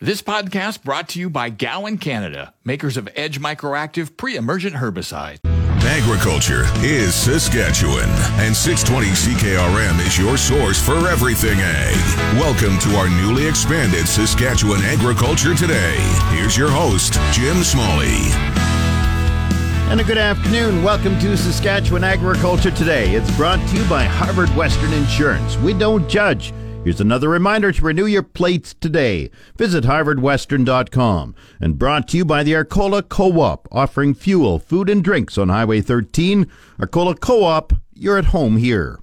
This 0.00 0.22
podcast 0.22 0.84
brought 0.84 1.08
to 1.08 1.18
you 1.18 1.28
by 1.28 1.50
Gowan 1.50 1.98
Canada, 1.98 2.54
makers 2.64 2.96
of 2.96 3.08
Edge 3.16 3.40
Microactive 3.40 4.16
pre-emergent 4.16 4.76
herbicide. 4.76 5.38
Agriculture 5.82 6.66
is 6.84 7.16
Saskatchewan, 7.16 8.08
and 8.38 8.54
620 8.54 9.08
CKRM 9.08 9.98
is 10.06 10.16
your 10.16 10.36
source 10.36 10.80
for 10.80 11.08
everything 11.08 11.58
ag. 11.60 11.96
Welcome 12.38 12.78
to 12.78 12.96
our 12.96 13.08
newly 13.08 13.48
expanded 13.48 14.06
Saskatchewan 14.06 14.82
Agriculture 14.82 15.56
Today. 15.56 15.96
Here's 16.30 16.56
your 16.56 16.70
host, 16.70 17.14
Jim 17.32 17.64
Smalley. 17.64 18.30
And 19.90 20.00
a 20.00 20.04
good 20.04 20.16
afternoon. 20.16 20.84
Welcome 20.84 21.18
to 21.18 21.36
Saskatchewan 21.36 22.04
Agriculture 22.04 22.70
Today. 22.70 23.16
It's 23.16 23.36
brought 23.36 23.58
to 23.70 23.76
you 23.76 23.84
by 23.88 24.04
Harvard 24.04 24.50
Western 24.50 24.92
Insurance. 24.92 25.56
We 25.56 25.74
don't 25.74 26.08
judge. 26.08 26.52
Here's 26.88 27.02
another 27.02 27.28
reminder 27.28 27.70
to 27.70 27.84
renew 27.84 28.06
your 28.06 28.22
plates 28.22 28.72
today. 28.72 29.30
Visit 29.58 29.84
harvardwestern.com. 29.84 31.34
And 31.60 31.78
brought 31.78 32.08
to 32.08 32.16
you 32.16 32.24
by 32.24 32.42
the 32.42 32.54
Arcola 32.54 33.02
Co-op, 33.02 33.68
offering 33.70 34.14
fuel, 34.14 34.58
food, 34.58 34.88
and 34.88 35.04
drinks 35.04 35.36
on 35.36 35.50
Highway 35.50 35.82
13. 35.82 36.50
Arcola 36.80 37.14
Co-op, 37.14 37.74
you're 37.92 38.16
at 38.16 38.32
home 38.32 38.56
here. 38.56 39.00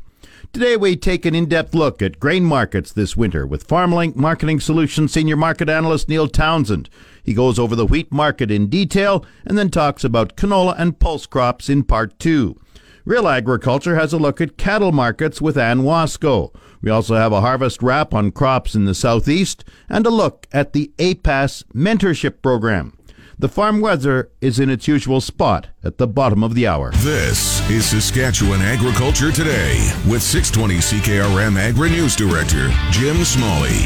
Today 0.51 0.75
we 0.75 0.95
take 0.95 1.27
an 1.27 1.35
in-depth 1.35 1.75
look 1.75 2.01
at 2.01 2.19
grain 2.19 2.43
markets 2.43 2.91
this 2.91 3.15
winter 3.15 3.45
with 3.45 3.67
FarmLink 3.67 4.15
Marketing 4.15 4.59
Solutions 4.59 5.13
Senior 5.13 5.37
Market 5.37 5.69
Analyst 5.69 6.09
Neil 6.09 6.27
Townsend. 6.27 6.89
He 7.21 7.35
goes 7.35 7.59
over 7.59 7.75
the 7.75 7.85
wheat 7.85 8.11
market 8.11 8.49
in 8.49 8.65
detail 8.65 9.23
and 9.45 9.59
then 9.59 9.69
talks 9.69 10.03
about 10.03 10.35
canola 10.35 10.73
and 10.79 10.97
pulse 10.97 11.27
crops 11.27 11.69
in 11.69 11.83
part 11.83 12.17
two. 12.17 12.59
Real 13.05 13.27
Agriculture 13.27 13.93
has 13.93 14.13
a 14.13 14.17
look 14.17 14.41
at 14.41 14.57
cattle 14.57 14.91
markets 14.91 15.39
with 15.39 15.59
Anne 15.59 15.81
Wasko. 15.81 16.51
We 16.81 16.89
also 16.89 17.13
have 17.13 17.31
a 17.31 17.41
harvest 17.41 17.83
wrap 17.83 18.15
on 18.15 18.31
crops 18.31 18.73
in 18.73 18.85
the 18.85 18.95
southeast 18.95 19.63
and 19.87 20.07
a 20.07 20.09
look 20.09 20.47
at 20.51 20.73
the 20.73 20.91
APAS 20.97 21.63
mentorship 21.65 22.41
program. 22.41 22.97
The 23.37 23.47
farm 23.47 23.79
weather 23.79 24.31
is 24.41 24.59
in 24.59 24.71
its 24.71 24.87
usual 24.87 25.21
spot 25.21 25.67
at 25.83 25.99
the 25.99 26.07
bottom 26.07 26.43
of 26.43 26.55
the 26.55 26.65
hour. 26.65 26.89
This 26.93 27.69
is 27.69 27.85
Saskatchewan 27.85 28.61
Agriculture 28.61 29.31
Today 29.31 29.75
with 30.09 30.23
620 30.23 30.77
CKRM 30.77 31.59
Agri 31.59 31.91
News 31.91 32.15
Director 32.15 32.71
Jim 32.89 33.23
Smalley. 33.23 33.85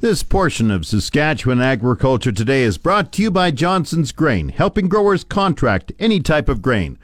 This 0.00 0.22
portion 0.22 0.70
of 0.70 0.84
Saskatchewan 0.84 1.62
Agriculture 1.62 2.32
Today 2.32 2.64
is 2.64 2.76
brought 2.76 3.12
to 3.12 3.22
you 3.22 3.30
by 3.30 3.50
Johnson's 3.50 4.12
Grain, 4.12 4.50
helping 4.50 4.88
growers 4.88 5.24
contract 5.24 5.92
any 5.98 6.20
type 6.20 6.50
of 6.50 6.60
grain. 6.60 6.98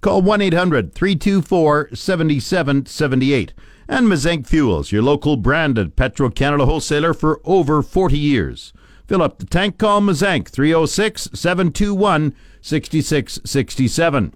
Call 0.00 0.22
1 0.22 0.40
800 0.40 0.94
324 0.94 1.90
7778 1.92 3.52
and 3.88 4.06
Mazenk 4.06 4.46
Fuels, 4.46 4.92
your 4.92 5.02
local 5.02 5.36
branded 5.36 5.96
Petro 5.96 6.30
Canada 6.30 6.66
wholesaler 6.66 7.12
for 7.12 7.40
over 7.44 7.82
40 7.82 8.16
years. 8.16 8.72
Fill 9.08 9.22
up 9.22 9.38
the 9.38 9.46
tank, 9.46 9.76
call 9.78 10.00
Mazenk 10.00 10.48
306 10.48 11.30
721 11.34 12.32
6667. 12.60 14.34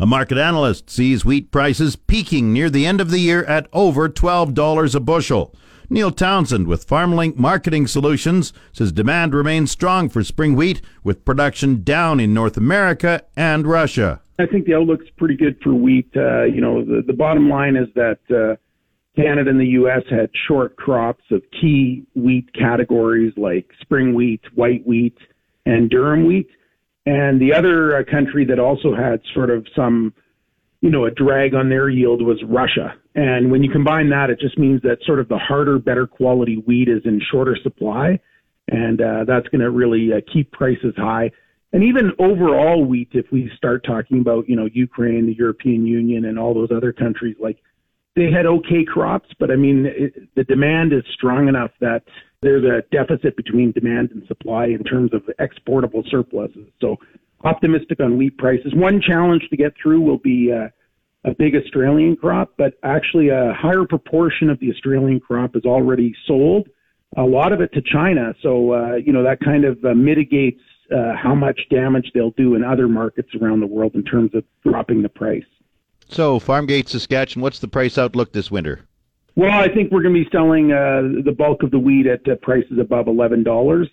A 0.00 0.06
market 0.06 0.38
analyst 0.38 0.90
sees 0.90 1.24
wheat 1.24 1.52
prices 1.52 1.94
peaking 1.94 2.52
near 2.52 2.68
the 2.68 2.84
end 2.84 3.00
of 3.00 3.12
the 3.12 3.20
year 3.20 3.44
at 3.44 3.68
over 3.72 4.08
$12 4.08 4.94
a 4.94 5.00
bushel. 5.00 5.54
Neil 5.88 6.10
Townsend 6.10 6.66
with 6.66 6.88
FarmLink 6.88 7.36
Marketing 7.36 7.86
Solutions 7.86 8.52
says 8.72 8.90
demand 8.90 9.34
remains 9.34 9.70
strong 9.70 10.08
for 10.08 10.24
spring 10.24 10.56
wheat 10.56 10.82
with 11.04 11.24
production 11.24 11.84
down 11.84 12.18
in 12.18 12.34
North 12.34 12.56
America 12.56 13.22
and 13.36 13.68
Russia. 13.68 14.20
I 14.38 14.46
think 14.46 14.66
the 14.66 14.74
outlook's 14.74 15.06
pretty 15.16 15.36
good 15.36 15.58
for 15.62 15.72
wheat. 15.72 16.10
Uh, 16.16 16.44
you 16.44 16.60
know, 16.60 16.84
the, 16.84 17.02
the 17.06 17.12
bottom 17.12 17.48
line 17.48 17.76
is 17.76 17.88
that 17.94 18.18
uh, 18.30 18.56
Canada 19.20 19.50
and 19.50 19.60
the 19.60 19.66
U.S. 19.66 20.02
had 20.10 20.30
short 20.48 20.76
crops 20.76 21.22
of 21.30 21.42
key 21.60 22.04
wheat 22.14 22.52
categories 22.52 23.32
like 23.36 23.70
spring 23.80 24.14
wheat, 24.14 24.40
white 24.54 24.84
wheat, 24.86 25.16
and 25.66 25.90
durum 25.90 26.26
wheat. 26.26 26.48
And 27.06 27.40
the 27.40 27.54
other 27.54 27.98
uh, 27.98 28.02
country 28.10 28.44
that 28.46 28.58
also 28.58 28.94
had 28.94 29.20
sort 29.34 29.50
of 29.50 29.66
some, 29.76 30.12
you 30.80 30.90
know, 30.90 31.04
a 31.04 31.10
drag 31.10 31.54
on 31.54 31.68
their 31.68 31.88
yield 31.88 32.22
was 32.22 32.42
Russia. 32.48 32.94
And 33.14 33.52
when 33.52 33.62
you 33.62 33.70
combine 33.70 34.10
that, 34.10 34.30
it 34.30 34.40
just 34.40 34.58
means 34.58 34.82
that 34.82 34.98
sort 35.06 35.20
of 35.20 35.28
the 35.28 35.38
harder, 35.38 35.78
better 35.78 36.08
quality 36.08 36.56
wheat 36.66 36.88
is 36.88 37.02
in 37.04 37.20
shorter 37.30 37.56
supply. 37.62 38.18
And 38.68 39.00
uh, 39.00 39.24
that's 39.28 39.46
going 39.48 39.60
to 39.60 39.70
really 39.70 40.10
uh, 40.12 40.20
keep 40.32 40.50
prices 40.50 40.94
high 40.96 41.30
and 41.74 41.82
even 41.82 42.12
overall 42.20 42.84
wheat, 42.84 43.08
if 43.14 43.26
we 43.32 43.50
start 43.56 43.84
talking 43.84 44.20
about, 44.20 44.48
you 44.48 44.54
know, 44.54 44.68
Ukraine, 44.72 45.26
the 45.26 45.34
European 45.34 45.84
Union, 45.84 46.24
and 46.24 46.38
all 46.38 46.54
those 46.54 46.70
other 46.70 46.92
countries, 46.92 47.34
like 47.40 47.58
they 48.14 48.30
had 48.30 48.46
okay 48.46 48.84
crops, 48.84 49.28
but 49.40 49.50
I 49.50 49.56
mean, 49.56 49.84
it, 49.84 50.28
the 50.36 50.44
demand 50.44 50.92
is 50.92 51.02
strong 51.12 51.48
enough 51.48 51.72
that 51.80 52.04
there's 52.42 52.62
a 52.62 52.84
deficit 52.92 53.36
between 53.36 53.72
demand 53.72 54.12
and 54.12 54.24
supply 54.28 54.66
in 54.66 54.84
terms 54.84 55.12
of 55.12 55.22
exportable 55.40 56.04
surpluses. 56.08 56.68
So 56.80 56.96
optimistic 57.42 57.98
on 57.98 58.18
wheat 58.18 58.38
prices. 58.38 58.72
One 58.72 59.00
challenge 59.00 59.42
to 59.50 59.56
get 59.56 59.72
through 59.82 60.00
will 60.00 60.18
be 60.18 60.52
uh, 60.52 60.68
a 61.28 61.34
big 61.34 61.56
Australian 61.56 62.14
crop, 62.14 62.52
but 62.56 62.74
actually 62.84 63.30
a 63.30 63.52
higher 63.52 63.84
proportion 63.84 64.48
of 64.48 64.60
the 64.60 64.70
Australian 64.70 65.18
crop 65.18 65.56
is 65.56 65.64
already 65.64 66.14
sold, 66.28 66.68
a 67.16 67.24
lot 67.24 67.52
of 67.52 67.60
it 67.60 67.72
to 67.72 67.82
China. 67.82 68.32
So, 68.42 68.74
uh, 68.74 68.94
you 68.94 69.12
know, 69.12 69.24
that 69.24 69.40
kind 69.40 69.64
of 69.64 69.84
uh, 69.84 69.92
mitigates 69.92 70.60
uh, 70.90 71.14
how 71.16 71.34
much 71.34 71.60
damage 71.70 72.10
they'll 72.14 72.30
do 72.32 72.54
in 72.54 72.64
other 72.64 72.88
markets 72.88 73.30
around 73.40 73.60
the 73.60 73.66
world 73.66 73.94
in 73.94 74.04
terms 74.04 74.34
of 74.34 74.44
dropping 74.62 75.02
the 75.02 75.08
price. 75.08 75.44
So, 76.08 76.38
Farmgate, 76.38 76.88
Saskatchewan, 76.88 77.42
what's 77.42 77.58
the 77.58 77.68
price 77.68 77.96
outlook 77.96 78.32
this 78.32 78.50
winter? 78.50 78.86
Well, 79.36 79.58
I 79.58 79.68
think 79.68 79.90
we're 79.90 80.02
going 80.02 80.14
to 80.14 80.24
be 80.24 80.30
selling 80.30 80.72
uh, 80.72 81.22
the 81.24 81.34
bulk 81.36 81.62
of 81.62 81.70
the 81.70 81.78
wheat 81.78 82.06
at 82.06 82.28
uh, 82.28 82.36
prices 82.36 82.78
above 82.78 83.08
eleven 83.08 83.42
dollars. 83.42 83.88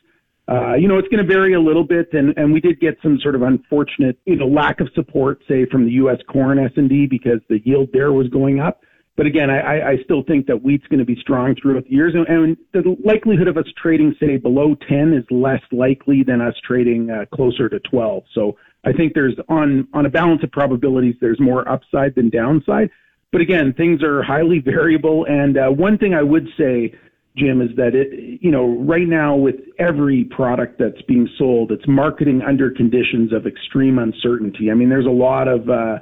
Uh, 0.47 0.73
you 0.73 0.87
know, 0.87 0.97
it's 0.97 1.07
going 1.07 1.25
to 1.25 1.33
vary 1.33 1.53
a 1.53 1.59
little 1.59 1.83
bit, 1.83 2.09
and, 2.13 2.37
and 2.37 2.51
we 2.51 2.59
did 2.59 2.79
get 2.79 2.97
some 3.01 3.17
sort 3.21 3.35
of 3.35 3.41
unfortunate, 3.41 4.17
you 4.25 4.35
know, 4.35 4.47
lack 4.47 4.81
of 4.81 4.89
support, 4.93 5.41
say, 5.47 5.65
from 5.65 5.85
the 5.85 5.91
U.S. 5.91 6.17
corn 6.27 6.59
S&D 6.59 7.07
because 7.07 7.39
the 7.47 7.59
yield 7.63 7.89
there 7.93 8.11
was 8.11 8.27
going 8.27 8.59
up. 8.59 8.81
But 9.21 9.27
again, 9.27 9.51
I, 9.51 9.91
I 9.91 9.97
still 10.03 10.23
think 10.23 10.47
that 10.47 10.63
wheat's 10.63 10.87
going 10.87 10.97
to 10.97 11.05
be 11.05 11.15
strong 11.21 11.53
throughout 11.53 11.83
the 11.83 11.91
years, 11.91 12.15
and, 12.15 12.27
and 12.27 12.57
the 12.73 12.97
likelihood 13.05 13.47
of 13.47 13.55
us 13.55 13.67
trading, 13.79 14.15
say, 14.19 14.37
below 14.37 14.75
10 14.89 15.13
is 15.13 15.23
less 15.29 15.61
likely 15.71 16.23
than 16.23 16.41
us 16.41 16.55
trading 16.67 17.11
uh, 17.11 17.25
closer 17.31 17.69
to 17.69 17.79
12. 17.81 18.23
So 18.33 18.57
I 18.83 18.91
think 18.91 19.13
there's 19.13 19.35
on 19.47 19.87
on 19.93 20.07
a 20.07 20.09
balance 20.09 20.41
of 20.43 20.51
probabilities, 20.51 21.13
there's 21.21 21.39
more 21.39 21.69
upside 21.69 22.15
than 22.15 22.31
downside. 22.31 22.89
But 23.31 23.41
again, 23.41 23.75
things 23.77 24.01
are 24.01 24.23
highly 24.23 24.57
variable, 24.57 25.27
and 25.29 25.55
uh, 25.55 25.67
one 25.69 25.99
thing 25.99 26.15
I 26.15 26.23
would 26.23 26.47
say. 26.57 26.95
Jim, 27.37 27.61
is 27.61 27.69
that 27.77 27.95
it, 27.95 28.41
you 28.41 28.51
know, 28.51 28.77
right 28.79 29.07
now 29.07 29.37
with 29.37 29.55
every 29.79 30.25
product 30.25 30.77
that's 30.77 31.01
being 31.03 31.29
sold, 31.37 31.71
it's 31.71 31.87
marketing 31.87 32.41
under 32.45 32.69
conditions 32.69 33.31
of 33.31 33.47
extreme 33.47 33.99
uncertainty. 33.99 34.69
I 34.69 34.73
mean, 34.73 34.89
there's 34.89 35.05
a 35.05 35.09
lot 35.09 35.47
of, 35.47 35.69
uh, 35.69 35.99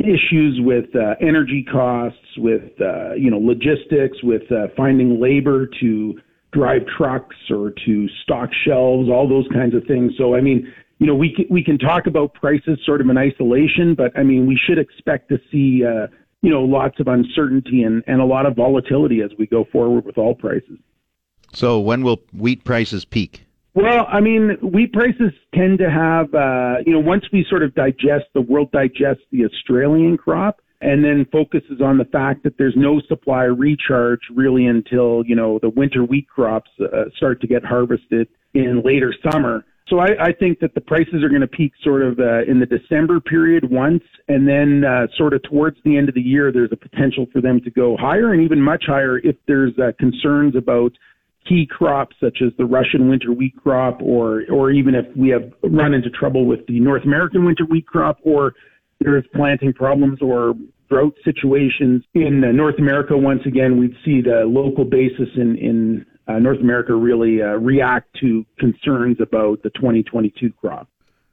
issues 0.00 0.60
with 0.60 0.94
uh, 0.96 1.14
energy 1.20 1.64
costs, 1.70 2.18
with 2.36 2.70
uh, 2.80 3.14
you 3.14 3.30
know 3.30 3.38
logistics, 3.38 4.22
with 4.22 4.50
uh, 4.50 4.68
finding 4.76 5.20
labor 5.20 5.68
to 5.80 6.18
drive 6.52 6.82
trucks 6.96 7.36
or 7.50 7.72
to 7.86 8.08
stock 8.22 8.50
shelves, 8.66 9.08
all 9.08 9.28
those 9.28 9.46
kinds 9.52 9.74
of 9.74 9.84
things. 9.86 10.12
So 10.18 10.34
I 10.34 10.40
mean, 10.40 10.72
you 10.98 11.06
know, 11.06 11.14
we 11.14 11.34
can, 11.34 11.46
we 11.50 11.62
can 11.62 11.78
talk 11.78 12.06
about 12.06 12.34
prices 12.34 12.78
sort 12.84 13.00
of 13.00 13.08
in 13.08 13.16
isolation, 13.16 13.94
but 13.94 14.16
I 14.18 14.22
mean, 14.22 14.46
we 14.46 14.58
should 14.66 14.78
expect 14.78 15.28
to 15.28 15.38
see 15.50 15.84
uh, 15.84 16.08
you 16.42 16.50
know 16.50 16.62
lots 16.62 16.98
of 17.00 17.08
uncertainty 17.08 17.82
and, 17.82 18.02
and 18.06 18.20
a 18.20 18.24
lot 18.24 18.46
of 18.46 18.56
volatility 18.56 19.22
as 19.22 19.30
we 19.38 19.46
go 19.46 19.64
forward 19.70 20.04
with 20.04 20.18
all 20.18 20.34
prices. 20.34 20.78
So 21.52 21.80
when 21.80 22.02
will 22.02 22.22
wheat 22.32 22.64
prices 22.64 23.04
peak? 23.04 23.44
Well, 23.74 24.06
I 24.08 24.20
mean, 24.20 24.56
wheat 24.62 24.92
prices 24.92 25.32
tend 25.54 25.78
to 25.78 25.90
have, 25.90 26.34
uh, 26.34 26.82
you 26.84 26.92
know, 26.92 26.98
once 26.98 27.24
we 27.32 27.46
sort 27.48 27.62
of 27.62 27.74
digest, 27.74 28.26
the 28.34 28.40
world 28.40 28.72
digests 28.72 29.22
the 29.30 29.44
Australian 29.44 30.16
crop 30.16 30.60
and 30.80 31.04
then 31.04 31.26
focuses 31.30 31.80
on 31.80 31.98
the 31.98 32.04
fact 32.06 32.42
that 32.42 32.56
there's 32.58 32.74
no 32.76 33.00
supply 33.06 33.44
recharge 33.44 34.20
really 34.34 34.66
until, 34.66 35.22
you 35.26 35.36
know, 35.36 35.58
the 35.60 35.68
winter 35.68 36.04
wheat 36.04 36.26
crops 36.28 36.70
uh, 36.80 37.04
start 37.16 37.40
to 37.42 37.46
get 37.46 37.64
harvested 37.64 38.28
in 38.54 38.82
later 38.84 39.14
summer. 39.30 39.64
So 39.88 39.98
I, 39.98 40.08
I 40.20 40.32
think 40.32 40.60
that 40.60 40.74
the 40.74 40.80
prices 40.80 41.22
are 41.22 41.28
going 41.28 41.40
to 41.40 41.48
peak 41.48 41.72
sort 41.82 42.02
of 42.02 42.18
uh, 42.18 42.42
in 42.48 42.60
the 42.60 42.66
December 42.66 43.20
period 43.20 43.70
once, 43.70 44.04
and 44.28 44.48
then 44.48 44.84
uh, 44.84 45.06
sort 45.16 45.34
of 45.34 45.42
towards 45.42 45.76
the 45.84 45.98
end 45.98 46.08
of 46.08 46.14
the 46.14 46.20
year, 46.20 46.52
there's 46.52 46.70
a 46.72 46.76
potential 46.76 47.26
for 47.32 47.40
them 47.40 47.60
to 47.62 47.70
go 47.70 47.96
higher 47.96 48.32
and 48.32 48.42
even 48.42 48.60
much 48.60 48.84
higher 48.86 49.18
if 49.18 49.36
there's 49.46 49.72
uh, 49.78 49.90
concerns 49.98 50.54
about 50.56 50.92
key 51.48 51.66
crops 51.66 52.16
such 52.20 52.38
as 52.44 52.52
the 52.58 52.64
Russian 52.64 53.08
winter 53.08 53.32
wheat 53.32 53.54
crop, 53.56 54.00
or 54.02 54.44
or 54.50 54.70
even 54.70 54.94
if 54.94 55.06
we 55.16 55.28
have 55.30 55.52
run 55.62 55.94
into 55.94 56.10
trouble 56.10 56.46
with 56.46 56.66
the 56.66 56.80
North 56.80 57.04
American 57.04 57.44
winter 57.44 57.64
wheat 57.64 57.86
crop, 57.86 58.18
or 58.22 58.54
there's 59.00 59.24
planting 59.34 59.72
problems 59.72 60.20
or 60.20 60.54
drought 60.90 61.14
situations 61.24 62.02
in 62.14 62.44
uh, 62.44 62.52
North 62.52 62.78
America, 62.78 63.16
once 63.16 63.42
again, 63.46 63.78
we'd 63.78 63.96
see 64.04 64.20
the 64.20 64.44
local 64.46 64.84
basis 64.84 65.28
in, 65.36 65.56
in 65.56 66.06
uh, 66.26 66.38
North 66.38 66.60
America 66.60 66.94
really 66.94 67.40
uh, 67.40 67.54
react 67.56 68.08
to 68.20 68.44
concerns 68.58 69.16
about 69.20 69.62
the 69.62 69.70
2022 69.70 70.52
crop. 70.60 70.88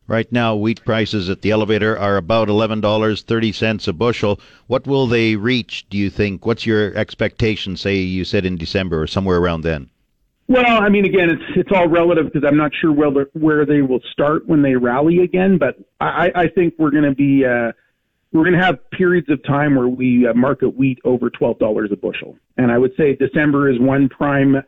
Right 0.08 0.32
now, 0.32 0.56
wheat 0.56 0.86
prices 0.86 1.30
at 1.30 1.42
the 1.42 1.52
elevator 1.52 1.98
are 1.98 2.16
about 2.16 2.48
$11.30 2.48 3.88
a 3.88 3.94
bushel. 3.94 4.40
What 4.68 4.88
will 4.88 5.06
they 5.06 5.36
reach, 5.36 5.86
do 5.90 5.98
you 5.98 6.10
think? 6.10 6.46
What's 6.46 6.66
your 6.66 6.96
expectation, 6.96 7.76
say 7.76 7.96
you 7.98 8.24
said 8.24 8.46
in 8.46 8.56
December 8.56 9.02
or 9.02 9.08
somewhere 9.08 9.38
around 9.38 9.62
then? 9.62 9.90
Well, 10.50 10.82
I 10.82 10.88
mean, 10.88 11.06
again, 11.06 11.30
it's 11.30 11.44
it's 11.58 11.70
all 11.74 11.90
relative 11.90 12.32
because 12.32 12.48
I'm 12.48 12.56
not 12.56 12.72
sure 12.80 12.92
where 12.92 13.28
where 13.34 13.66
they 13.66 13.82
will 13.82 14.00
start 14.12 14.48
when 14.48 14.62
they 14.62 14.76
rally 14.76 15.20
again. 15.20 15.58
But 15.58 15.76
I, 16.00 16.32
I 16.34 16.48
think 16.48 16.76
we're 16.78 16.92
going 16.92 17.04
to 17.04 17.14
be 17.16 17.46
uh, 17.46 17.74
we're 18.32 18.44
going 18.44 18.58
to 18.58 18.64
have 18.64 18.90
periods 18.92 19.30
of 19.30 19.44
time 19.44 19.76
where 19.76 19.90
we 19.90 20.26
uh, 20.26 20.34
market 20.34 20.70
wheat 20.70 21.00
over 21.04 21.30
twelve 21.30 21.60
dollars 21.60 21.90
a 21.92 21.98
bushel, 21.98 22.38
and 22.58 22.72
I 22.72 22.78
would 22.78 22.94
say 22.96 23.16
December 23.16 23.70
is 23.70 23.78
one 23.80 24.08
prime 24.08 24.64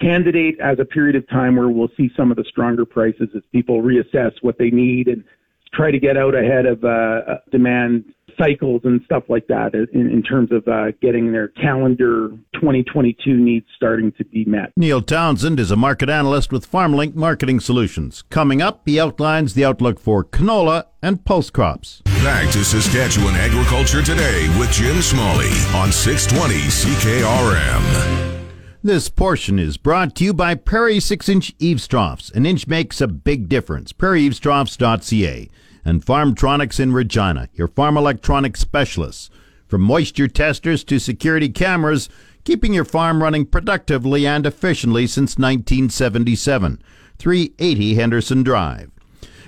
candidate 0.00 0.58
as 0.60 0.78
a 0.78 0.84
period 0.84 1.16
of 1.16 1.28
time 1.28 1.56
where 1.56 1.68
we'll 1.68 1.90
see 1.96 2.10
some 2.16 2.30
of 2.30 2.36
the 2.36 2.44
stronger 2.44 2.84
prices 2.84 3.28
as 3.34 3.42
people 3.52 3.82
reassess 3.82 4.32
what 4.42 4.58
they 4.58 4.70
need 4.70 5.08
and 5.08 5.24
try 5.72 5.90
to 5.90 5.98
get 5.98 6.16
out 6.16 6.34
ahead 6.34 6.66
of 6.66 6.84
uh, 6.84 6.88
uh 6.88 7.38
demand 7.50 8.04
cycles 8.38 8.82
and 8.84 9.00
stuff 9.04 9.24
like 9.28 9.46
that 9.48 9.74
in, 9.74 10.10
in 10.10 10.22
terms 10.22 10.50
of 10.52 10.66
uh, 10.68 10.92
getting 11.00 11.32
their 11.32 11.48
calendar 11.48 12.30
2022 12.54 13.36
needs 13.36 13.66
starting 13.76 14.12
to 14.12 14.24
be 14.24 14.44
met. 14.44 14.72
Neil 14.76 15.02
Townsend 15.02 15.60
is 15.60 15.70
a 15.70 15.76
market 15.76 16.08
analyst 16.08 16.52
with 16.52 16.70
FarmLink 16.70 17.14
Marketing 17.14 17.60
Solutions. 17.60 18.22
Coming 18.30 18.62
up, 18.62 18.82
he 18.86 19.00
outlines 19.00 19.54
the 19.54 19.64
outlook 19.64 20.00
for 20.00 20.24
canola 20.24 20.84
and 21.02 21.24
pulse 21.24 21.50
crops. 21.50 22.02
Back 22.22 22.50
to 22.52 22.64
Saskatchewan 22.64 23.34
Agriculture 23.34 24.02
Today 24.02 24.48
with 24.58 24.70
Jim 24.72 25.02
Smalley 25.02 25.50
on 25.74 25.92
620 25.92 26.54
CKRM. 26.54 28.34
This 28.82 29.08
portion 29.08 29.58
is 29.58 29.78
brought 29.78 30.14
to 30.16 30.24
you 30.24 30.34
by 30.34 30.54
Prairie 30.54 31.00
6 31.00 31.28
inch 31.28 31.54
eaves 31.58 31.88
troughs. 31.88 32.30
An 32.30 32.44
inch 32.44 32.66
makes 32.66 33.00
a 33.00 33.08
big 33.08 33.48
difference. 33.48 33.94
PrairieEavesTroughs.ca 33.94 35.48
and 35.84 36.04
Farmtronics 36.04 36.80
in 36.80 36.92
Regina, 36.92 37.48
your 37.54 37.68
farm 37.68 37.96
electronics 37.96 38.60
specialists. 38.60 39.30
From 39.66 39.82
moisture 39.82 40.28
testers 40.28 40.84
to 40.84 40.98
security 40.98 41.48
cameras, 41.48 42.08
keeping 42.44 42.72
your 42.72 42.84
farm 42.84 43.22
running 43.22 43.46
productively 43.46 44.26
and 44.26 44.46
efficiently 44.46 45.06
since 45.06 45.38
1977. 45.38 46.82
380 47.18 47.94
Henderson 47.94 48.42
Drive. 48.42 48.90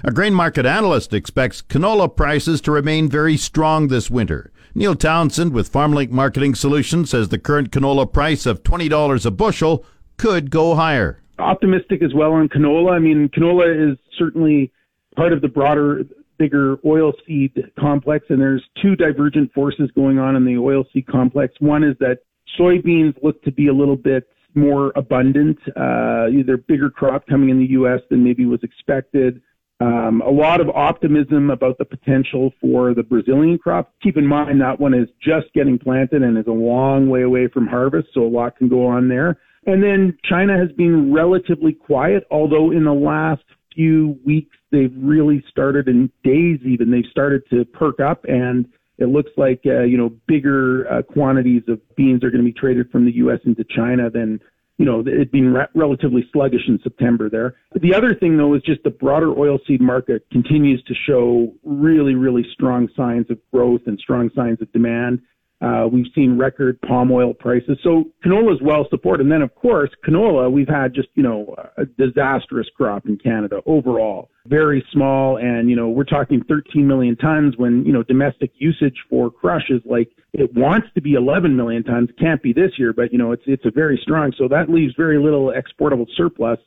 A 0.05 0.13
grain 0.13 0.35
market 0.35 0.67
analyst 0.67 1.13
expects 1.13 1.63
canola 1.63 2.15
prices 2.15 2.61
to 2.63 2.71
remain 2.71 3.09
very 3.09 3.37
strong 3.37 3.89
this 3.89 4.11
winter. 4.11 4.53
Neil 4.75 4.95
Townsend 4.95 5.53
with 5.53 5.73
FarmLink 5.73 6.11
Marketing 6.11 6.55
Solutions 6.55 7.11
says 7.11 7.29
the 7.29 7.39
current 7.39 7.71
canola 7.71 8.11
price 8.11 8.45
of 8.45 8.63
$20 8.63 9.27
a 9.27 9.31
bushel 9.31 9.85
could 10.17 10.51
go 10.51 10.75
higher. 10.75 11.23
Optimistic 11.39 12.03
as 12.03 12.15
well 12.15 12.33
on 12.33 12.49
canola. 12.49 12.93
I 12.93 12.99
mean, 12.99 13.29
canola 13.31 13.93
is 13.93 13.99
certainly 14.19 14.71
part 15.17 15.33
of 15.33 15.41
the 15.41 15.49
broader, 15.49 16.05
bigger 16.39 16.77
oilseed 16.79 17.53
complex, 17.79 18.27
and 18.29 18.41
there's 18.41 18.63
two 18.81 18.97
divergent 18.97 19.53
forces 19.53 19.91
going 19.95 20.19
on 20.19 20.37
in 20.37 20.45
the 20.45 20.55
oilseed 20.55 21.07
complex. 21.07 21.55
One 21.61 21.85
is 21.85 21.97
that 22.01 22.19
soybeans 22.59 23.15
look 23.23 23.43
to 23.43 23.53
be 23.53 23.69
a 23.69 23.73
little 23.73 23.97
bit 23.97 24.29
more 24.55 24.93
abundant, 24.97 25.59
uh, 25.77 26.29
either 26.29 26.57
bigger 26.57 26.91
crop 26.91 27.27
coming 27.27 27.51
in 27.51 27.59
the 27.59 27.71
U.S. 27.71 28.01
than 28.11 28.25
maybe 28.25 28.47
was 28.47 28.61
expected. 28.63 29.43
Um, 29.79 30.23
a 30.23 30.31
lot 30.31 30.63
of 30.63 30.71
optimism 30.71 31.51
about 31.51 31.77
the 31.77 31.85
potential 31.85 32.51
for 32.61 32.95
the 32.95 33.03
Brazilian 33.03 33.59
crop. 33.59 33.93
Keep 34.03 34.17
in 34.17 34.27
mind 34.27 34.59
that 34.63 34.81
one 34.81 34.95
is 34.95 35.09
just 35.23 35.53
getting 35.55 35.79
planted 35.79 36.23
and 36.23 36.39
is 36.39 36.47
a 36.47 36.51
long 36.51 37.11
way 37.11 37.23
away 37.23 37.49
from 37.49 37.67
harvest, 37.67 38.09
so 38.15 38.23
a 38.23 38.29
lot 38.29 38.57
can 38.57 38.69
go 38.69 38.87
on 38.87 39.09
there. 39.09 39.39
And 39.67 39.83
then 39.83 40.17
China 40.25 40.57
has 40.57 40.71
been 40.73 41.13
relatively 41.13 41.73
quiet, 41.73 42.25
although 42.31 42.71
in 42.71 42.85
the 42.85 42.95
last 42.95 43.43
few 43.77 44.19
weeks 44.25 44.57
they've 44.73 44.95
really 44.97 45.45
started, 45.49 45.87
in 45.87 46.11
days 46.25 46.59
even, 46.65 46.91
they've 46.91 47.11
started 47.11 47.43
to 47.51 47.65
perk 47.65 48.01
up 48.01 48.25
and 48.25 48.67
it 48.99 49.07
looks 49.07 49.31
like 49.37 49.61
uh, 49.67 49.83
you 49.83 49.99
know 49.99 50.11
bigger 50.27 50.91
uh, 50.91 51.03
quantities 51.03 51.63
of 51.69 51.81
beans 51.97 52.25
are 52.25 52.31
going 52.31 52.43
to 52.43 52.51
be 52.51 52.59
traded 52.59 52.91
from 52.91 53.05
the 53.05 53.15
U.S. 53.17 53.41
into 53.45 53.63
China 53.65 54.11
than 54.11 54.41
you 54.79 54.85
know, 54.85 55.03
it 55.07 55.33
being 55.33 55.53
re- 55.53 55.69
relatively 55.75 56.29
sluggish 56.33 56.69
in 56.69 56.79
September 56.83 57.31
there. 57.31 57.57
The 57.75 57.95
other 57.95 58.15
thing, 58.15 58.37
though, 58.37 58.55
is 58.55 58.63
just 58.63 58.83
the 58.83 58.91
broader 58.91 59.29
oilseed 59.29 59.81
market 59.81 60.27
continues 60.31 60.83
to 60.85 60.95
show 60.95 61.55
really, 61.65 62.15
really 62.15 62.45
strong 62.53 62.89
signs 62.95 63.31
of 63.31 63.39
growth 63.53 63.83
and 63.87 63.99
strong 63.99 64.31
signs 64.37 64.61
of 64.61 64.71
demand. 64.73 65.23
Uh, 65.63 65.87
we've 65.91 66.07
seen 66.15 66.37
record 66.37 66.79
palm 66.83 67.11
oil 67.11 67.33
prices. 67.33 67.79
So 67.83 68.05
canola 68.25 68.55
is 68.55 68.61
well 68.63 68.87
supported. 68.91 69.23
And 69.23 69.33
then, 69.33 69.41
of 69.41 69.55
course, 69.55 69.89
canola, 70.07 70.53
we've 70.53 70.69
had 70.69 70.95
just, 70.95 71.09
you 71.15 71.23
know, 71.23 71.55
a 71.79 71.87
disastrous 71.87 72.67
crop 72.77 73.07
in 73.07 73.17
Canada 73.17 73.63
overall. 73.65 74.29
Very 74.47 74.85
small. 74.93 75.39
And, 75.39 75.71
you 75.71 75.77
know, 75.77 75.89
we're 75.89 76.05
talking 76.05 76.45
13 76.47 76.87
million 76.87 77.17
tons 77.17 77.55
when, 77.57 77.87
you 77.87 77.93
know, 77.93 78.03
domestic 78.03 78.53
usage 78.57 78.97
for 79.09 79.31
crush 79.31 79.71
is 79.71 79.81
like, 79.87 80.11
it 80.35 80.53
wants 80.55 80.89
to 80.95 81.01
be 81.01 81.15
11 81.15 81.57
million 81.57 81.83
tons. 81.83 82.11
Can't 82.19 82.43
be 82.43 82.53
this 82.53 82.73
year, 82.79 82.93
but, 82.93 83.11
you 83.11 83.17
know, 83.17 83.33
it's, 83.33 83.45
it's 83.47 83.65
a 83.65 83.71
very 83.71 83.99
strong. 84.03 84.33
So 84.37 84.49
that 84.49 84.69
leaves 84.69 84.93
very 84.95 85.19
little 85.19 85.53
exportable 85.57 86.07
surplus. 86.17 86.59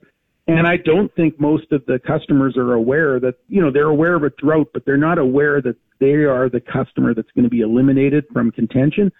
And 0.47 0.65
I 0.65 0.77
don't 0.77 1.13
think 1.13 1.39
most 1.39 1.71
of 1.71 1.86
the 1.86 2.00
customers 2.00 2.57
are 2.57 2.74
aware 2.74 3.19
that, 3.19 3.36
you 3.50 3.62
know, 3.62 3.71
they're 3.71 3.83
aware 3.83 4.15
of 4.15 4.24
a 4.24 4.31
drought, 4.31 4.69
but 4.74 4.83
they're 4.83 4.97
not 4.97 5.19
aware 5.19 5.62
that 5.62 5.75
they 6.00 6.24
are 6.24 6.50
the 6.50 6.62
customer 6.62 7.13
that's 7.13 7.31
going 7.36 7.44
to 7.44 7.50
be 7.50 7.62
eliminated 7.62 8.25
from 8.31 8.51
contention. 8.51 9.12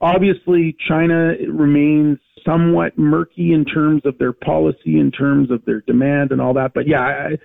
Obviously, 0.00 0.76
China 0.88 1.34
remains 1.48 2.18
somewhat 2.44 2.98
murky 2.98 3.52
in 3.52 3.64
terms 3.64 4.02
of 4.04 4.18
their 4.18 4.32
policy, 4.32 4.98
in 4.98 5.12
terms 5.12 5.50
of 5.50 5.64
their 5.64 5.80
demand 5.82 6.32
and 6.32 6.40
all 6.40 6.54
that. 6.54 6.72
But 6.74 6.88
yeah, 6.88 7.02
I, 7.02 7.38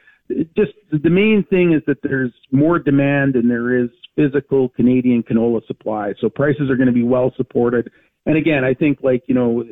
just 0.56 0.72
the 0.92 1.10
main 1.10 1.46
thing 1.50 1.74
is 1.74 1.82
that 1.88 1.98
there's 2.04 2.34
more 2.52 2.80
demand 2.80 3.36
and 3.36 3.50
there 3.50 3.78
is 3.78 3.90
physical 4.16 4.70
Canadian 4.70 5.24
canola 5.24 5.66
supply. 5.68 6.14
So 6.20 6.30
prices 6.30 6.70
are 6.70 6.76
going 6.76 6.88
to 6.88 6.94
be 6.94 7.04
well 7.04 7.32
supported. 7.38 7.92
And 8.26 8.36
again, 8.36 8.64
I 8.66 8.74
think 8.74 9.00
like, 9.04 9.24
you 9.28 9.36
know, 9.36 9.64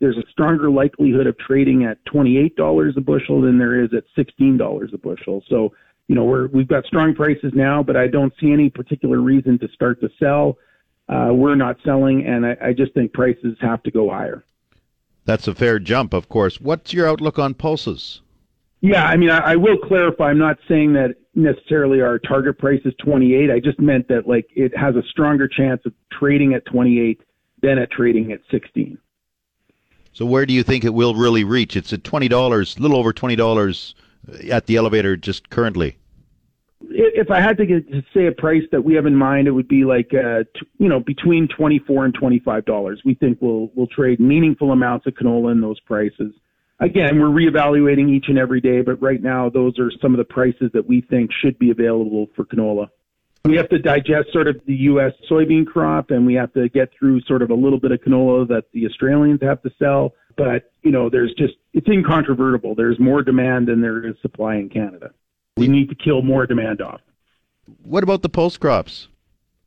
there's 0.00 0.16
a 0.16 0.30
stronger 0.30 0.70
likelihood 0.70 1.26
of 1.26 1.36
trading 1.38 1.84
at 1.84 1.98
$28 2.06 2.96
a 2.96 3.00
bushel 3.00 3.40
than 3.40 3.58
there 3.58 3.82
is 3.82 3.90
at 3.96 4.04
$16 4.16 4.92
a 4.92 4.98
bushel. 4.98 5.42
So, 5.48 5.72
you 6.08 6.14
know, 6.14 6.24
we're, 6.24 6.46
we've 6.48 6.68
got 6.68 6.84
strong 6.86 7.14
prices 7.14 7.52
now, 7.54 7.82
but 7.82 7.96
I 7.96 8.06
don't 8.06 8.32
see 8.40 8.52
any 8.52 8.70
particular 8.70 9.18
reason 9.18 9.58
to 9.58 9.68
start 9.68 10.00
to 10.00 10.08
sell. 10.18 10.58
Uh, 11.08 11.30
we're 11.32 11.54
not 11.54 11.76
selling, 11.84 12.26
and 12.26 12.46
I, 12.46 12.56
I 12.62 12.72
just 12.72 12.92
think 12.94 13.12
prices 13.12 13.56
have 13.60 13.82
to 13.84 13.90
go 13.90 14.10
higher. 14.10 14.44
That's 15.24 15.48
a 15.48 15.54
fair 15.54 15.78
jump, 15.78 16.14
of 16.14 16.28
course. 16.28 16.60
What's 16.60 16.92
your 16.92 17.08
outlook 17.08 17.38
on 17.38 17.54
pulses? 17.54 18.20
Yeah, 18.80 19.04
I 19.04 19.16
mean, 19.16 19.30
I, 19.30 19.52
I 19.52 19.56
will 19.56 19.78
clarify. 19.78 20.30
I'm 20.30 20.38
not 20.38 20.58
saying 20.68 20.92
that 20.92 21.16
necessarily 21.34 22.00
our 22.00 22.18
target 22.18 22.58
price 22.58 22.80
is 22.84 22.94
28. 23.04 23.50
I 23.50 23.58
just 23.58 23.80
meant 23.80 24.06
that 24.08 24.28
like 24.28 24.46
it 24.54 24.76
has 24.76 24.94
a 24.94 25.02
stronger 25.10 25.48
chance 25.48 25.82
of 25.86 25.92
trading 26.12 26.54
at 26.54 26.64
28 26.66 27.20
than 27.62 27.78
at 27.78 27.90
trading 27.90 28.32
at 28.32 28.40
16. 28.50 28.98
So 30.12 30.24
where 30.24 30.46
do 30.46 30.54
you 30.54 30.62
think 30.62 30.84
it 30.84 30.94
will 30.94 31.14
really 31.14 31.44
reach? 31.44 31.76
It's 31.76 31.92
at 31.92 32.02
twenty 32.02 32.26
dollars, 32.26 32.78
a 32.78 32.80
little 32.80 32.96
over 32.96 33.12
twenty 33.12 33.36
dollars 33.36 33.94
at 34.50 34.66
the 34.66 34.76
elevator 34.76 35.16
just 35.16 35.50
currently. 35.50 35.98
If 36.88 37.30
I 37.30 37.40
had 37.40 37.56
to, 37.56 37.66
get, 37.66 37.90
to 37.90 38.02
say 38.14 38.26
a 38.26 38.32
price 38.32 38.62
that 38.70 38.82
we 38.82 38.94
have 38.94 39.06
in 39.06 39.16
mind, 39.16 39.48
it 39.48 39.52
would 39.52 39.68
be 39.68 39.84
like 39.84 40.12
uh, 40.12 40.44
t- 40.54 40.68
you 40.78 40.88
know 40.88 41.00
between 41.00 41.48
twenty 41.48 41.78
four 41.78 42.04
and 42.04 42.14
twenty 42.14 42.38
five 42.38 42.64
dollars. 42.64 43.00
We 43.04 43.14
think 43.14 43.38
we'll 43.40 43.70
we'll 43.74 43.86
trade 43.86 44.20
meaningful 44.20 44.72
amounts 44.72 45.06
of 45.06 45.14
canola 45.14 45.52
in 45.52 45.60
those 45.60 45.80
prices. 45.80 46.34
Again, 46.78 47.18
we're 47.18 47.28
reevaluating 47.28 48.10
each 48.10 48.26
and 48.28 48.38
every 48.38 48.60
day, 48.60 48.82
but 48.82 49.00
right 49.00 49.22
now 49.22 49.48
those 49.48 49.78
are 49.78 49.90
some 50.02 50.12
of 50.12 50.18
the 50.18 50.24
prices 50.24 50.70
that 50.74 50.86
we 50.86 51.00
think 51.00 51.30
should 51.32 51.58
be 51.58 51.70
available 51.70 52.26
for 52.36 52.44
canola 52.44 52.88
we 53.46 53.56
have 53.56 53.68
to 53.68 53.78
digest 53.78 54.32
sort 54.32 54.48
of 54.48 54.60
the 54.66 54.74
U.S. 54.74 55.12
soybean 55.30 55.66
crop, 55.66 56.10
and 56.10 56.26
we 56.26 56.34
have 56.34 56.52
to 56.54 56.68
get 56.68 56.90
through 56.98 57.20
sort 57.22 57.42
of 57.42 57.50
a 57.50 57.54
little 57.54 57.78
bit 57.78 57.92
of 57.92 58.00
canola 58.00 58.46
that 58.48 58.64
the 58.72 58.86
Australians 58.86 59.40
have 59.42 59.62
to 59.62 59.70
sell. 59.78 60.14
But 60.36 60.70
you 60.82 60.90
know, 60.90 61.08
there's 61.08 61.32
just 61.34 61.54
it's 61.76 61.86
incontrovertible. 61.88 62.74
There's 62.74 62.98
more 62.98 63.22
demand 63.22 63.68
than 63.68 63.82
there 63.82 64.04
is 64.04 64.16
supply 64.22 64.56
in 64.56 64.70
Canada. 64.70 65.10
We 65.58 65.68
need 65.68 65.90
to 65.90 65.94
kill 65.94 66.22
more 66.22 66.46
demand 66.46 66.80
off. 66.80 67.02
What 67.82 68.02
about 68.02 68.22
the 68.22 68.30
pulse 68.30 68.56
crops? 68.56 69.08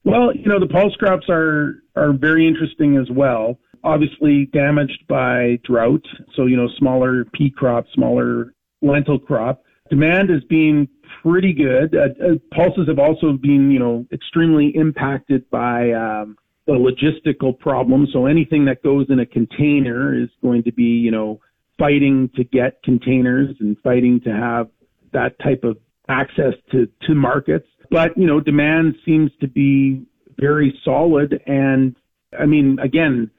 Well, 0.04 0.36
you 0.36 0.48
know, 0.48 0.60
the 0.60 0.68
pulse 0.68 0.96
crops 0.96 1.28
are 1.30 1.84
are 1.96 2.12
very 2.14 2.48
interesting 2.48 2.98
as 2.98 3.10
well. 3.12 3.60
Obviously 3.84 4.48
damaged 4.48 5.04
by 5.08 5.60
drought, 5.64 6.06
so 6.36 6.48
you 6.48 6.58
know, 6.58 6.68
smaller 6.78 7.26
pea 7.34 7.52
crop, 7.52 7.86
smaller 7.94 8.54
lentil 8.82 9.20
crop. 9.20 9.64
Demand 9.92 10.32
is 10.32 10.44
being 10.50 10.88
pretty 11.22 11.54
good. 11.54 11.96
Uh, 11.96 12.26
uh, 12.26 12.36
pulses 12.54 12.88
have 12.88 13.00
also 13.00 13.34
been, 13.34 13.70
you 13.70 13.80
know, 13.80 14.06
extremely 14.12 14.72
impacted 14.76 15.48
by 15.50 15.92
um, 15.92 16.38
the 16.66 16.74
logistical 16.74 17.58
problem. 17.58 18.08
So 18.12 18.26
anything 18.26 18.66
that 18.66 18.82
goes 18.84 19.08
in 19.10 19.20
a 19.20 19.26
container 19.26 20.16
is 20.16 20.30
going 20.42 20.64
to 20.64 20.72
be, 20.72 20.84
you 20.84 21.12
know, 21.12 21.40
fighting 21.80 22.30
to 22.36 22.44
get 22.44 22.84
containers 22.84 23.56
and 23.60 23.78
fighting 23.84 24.22
to 24.26 24.32
have 24.32 24.68
that 25.14 25.40
type 25.40 25.64
of 25.64 25.78
access 26.08 26.54
to, 26.72 26.88
to 27.08 27.16
markets. 27.16 27.68
But, 27.90 28.16
you 28.18 28.28
know, 28.28 28.40
demand 28.40 28.96
seems 29.06 29.32
to 29.42 29.48
be 29.48 30.06
very 30.40 30.80
solid. 30.86 31.42
And 31.48 31.96
I 32.38 32.46
mean, 32.46 32.78
again, 32.80 33.32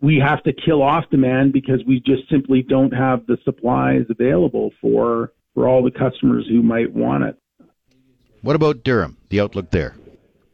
we 0.00 0.22
have 0.24 0.42
to 0.44 0.52
kill 0.52 0.82
off 0.82 1.04
demand 1.10 1.52
because 1.52 1.80
we 1.86 2.00
just 2.00 2.30
simply 2.30 2.62
don't 2.62 2.92
have 2.92 3.26
the 3.26 3.36
supplies 3.44 4.04
available 4.08 4.70
for, 4.80 5.32
for 5.54 5.68
all 5.68 5.82
the 5.82 5.90
customers 5.90 6.46
who 6.48 6.62
might 6.62 6.92
want 6.94 7.24
it. 7.24 7.36
What 8.42 8.56
about 8.56 8.84
durum? 8.84 9.16
The 9.28 9.40
outlook 9.40 9.70
there? 9.70 9.96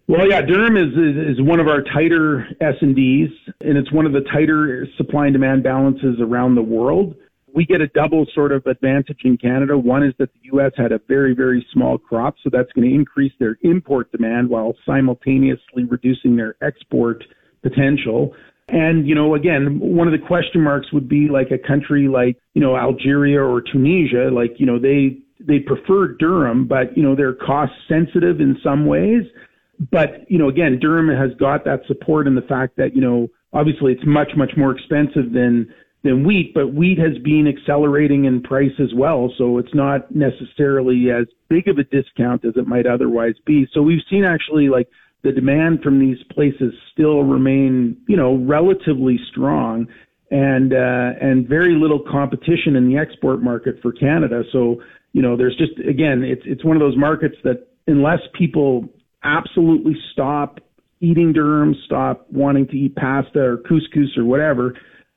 Well, 0.07 0.29
yeah, 0.29 0.43
durum 0.43 0.77
is, 0.77 0.93
is, 0.93 1.39
is 1.39 1.43
one 1.43 1.61
of 1.61 1.69
our 1.69 1.83
tighter 1.83 2.47
S 2.61 2.75
and 2.81 2.95
Ds, 2.97 3.31
and 3.61 3.79
it's 3.79 3.93
one 3.93 4.07
of 4.07 4.13
the 4.13 4.21
tighter 4.33 4.87
supply 4.97 5.27
and 5.27 5.33
demand 5.33 5.63
balances 5.63 6.17
around 6.21 6.55
the 6.55 6.63
world. 6.63 7.15
We 7.55 7.65
get 7.65 7.81
a 7.81 7.87
double 7.87 8.27
sort 8.35 8.51
of 8.51 8.67
advantage 8.67 9.21
in 9.23 9.39
Canada. 9.39 9.79
One 9.79 10.03
is 10.03 10.13
that 10.19 10.33
the 10.33 10.41
U.S. 10.55 10.73
had 10.77 10.91
a 10.91 11.01
very, 11.07 11.35
very 11.35 11.65
small 11.73 11.99
crop, 11.99 12.35
so 12.43 12.51
that's 12.53 12.71
going 12.73 12.89
to 12.89 12.95
increase 12.95 13.33
their 13.39 13.57
import 13.63 14.11
demand 14.11 14.51
while 14.51 14.75
simultaneously 14.85 15.85
reducing 15.85 16.35
their 16.35 16.57
export 16.61 17.23
potential. 17.63 18.35
And, 18.69 19.07
you 19.07 19.15
know, 19.15 19.35
again, 19.37 19.79
one 19.79 20.09
of 20.09 20.13
the 20.19 20.27
question 20.27 20.63
marks 20.63 20.93
would 20.93 21.09
be 21.09 21.29
like 21.29 21.53
a 21.53 21.59
country 21.59 22.09
like, 22.09 22.39
you 22.55 22.61
know, 22.61 22.77
Algeria 22.77 23.41
or 23.41 23.63
Tunisia, 23.63 24.31
like, 24.33 24.55
you 24.59 24.67
know, 24.67 24.81
they, 24.81 25.19
they 25.39 25.61
prefer 25.61 26.17
durum, 26.17 26.67
but, 26.67 26.97
you 26.97 27.03
know, 27.03 27.15
they're 27.15 27.35
cost 27.35 27.73
sensitive 27.89 28.41
in 28.41 28.57
some 28.65 28.87
ways. 28.87 29.23
But, 29.93 30.29
you 30.29 30.39
know, 30.39 30.49
again, 30.49 30.81
durum 30.83 31.09
has 31.17 31.37
got 31.39 31.65
that 31.67 31.81
support 31.87 32.27
in 32.27 32.35
the 32.35 32.43
fact 32.43 32.77
that, 32.79 32.97
you 32.97 33.01
know, 33.01 33.29
obviously 33.53 33.93
it's 33.93 34.07
much, 34.07 34.33
much 34.37 34.53
more 34.57 34.73
expensive 34.73 35.33
than, 35.33 35.73
than 36.05 36.23
wheat, 36.23 36.53
but 36.55 36.75
wheat 36.75 36.99
has 36.99 37.17
been 37.25 37.49
accelerating 37.49 38.27
in 38.27 38.43
price 38.43 38.79
as 38.79 38.93
well. 38.95 39.33
So 39.37 39.59
it's 39.59 39.75
not 39.75 40.15
necessarily 40.15 41.11
as 41.11 41.27
big 41.49 41.67
of 41.67 41.79
a 41.79 41.85
discount 41.85 42.45
as 42.45 42.53
it 42.57 42.69
might 42.69 42.87
otherwise 42.87 43.35
be. 43.47 43.67
So 43.73 43.81
we've 43.83 44.03
seen 44.09 44.23
actually 44.23 44.69
like 44.69 44.89
the 45.23 45.33
demand 45.33 45.81
from 45.83 45.99
these 45.99 46.19
places 46.31 46.75
still 46.93 47.25
remain, 47.25 47.97
you 48.07 48.17
know, 48.17 48.37
relatively 48.37 49.19
strong 49.31 49.89
and, 50.31 50.75
uh, 50.75 51.13
and 51.23 51.49
very 51.49 51.75
little 51.75 52.01
competition 52.01 52.77
in 52.77 52.87
the 52.87 52.99
export 52.99 53.43
market 53.43 53.81
for 53.81 53.91
Canada. 53.91 54.43
So, 54.53 54.83
you 55.13 55.23
know, 55.23 55.39
there's 55.39 55.57
just, 55.57 55.79
again, 55.89 56.23
it's, 56.23 56.43
it's 56.45 56.65
one 56.65 56.77
of 56.77 56.81
those 56.81 56.99
markets 56.99 57.37
that 57.45 57.69
unless 57.87 58.21
people 58.35 58.91
absolutely 59.23 59.97
stop 60.13 60.61
eating 61.01 61.33
durum, 61.33 61.73
stop 61.87 62.27
wanting 62.31 62.67
to 62.67 62.77
eat 62.77 62.95
pasta 62.95 63.41
or 63.41 63.57
couscous 63.59 64.19
or 64.19 64.25
whatever, 64.27 64.75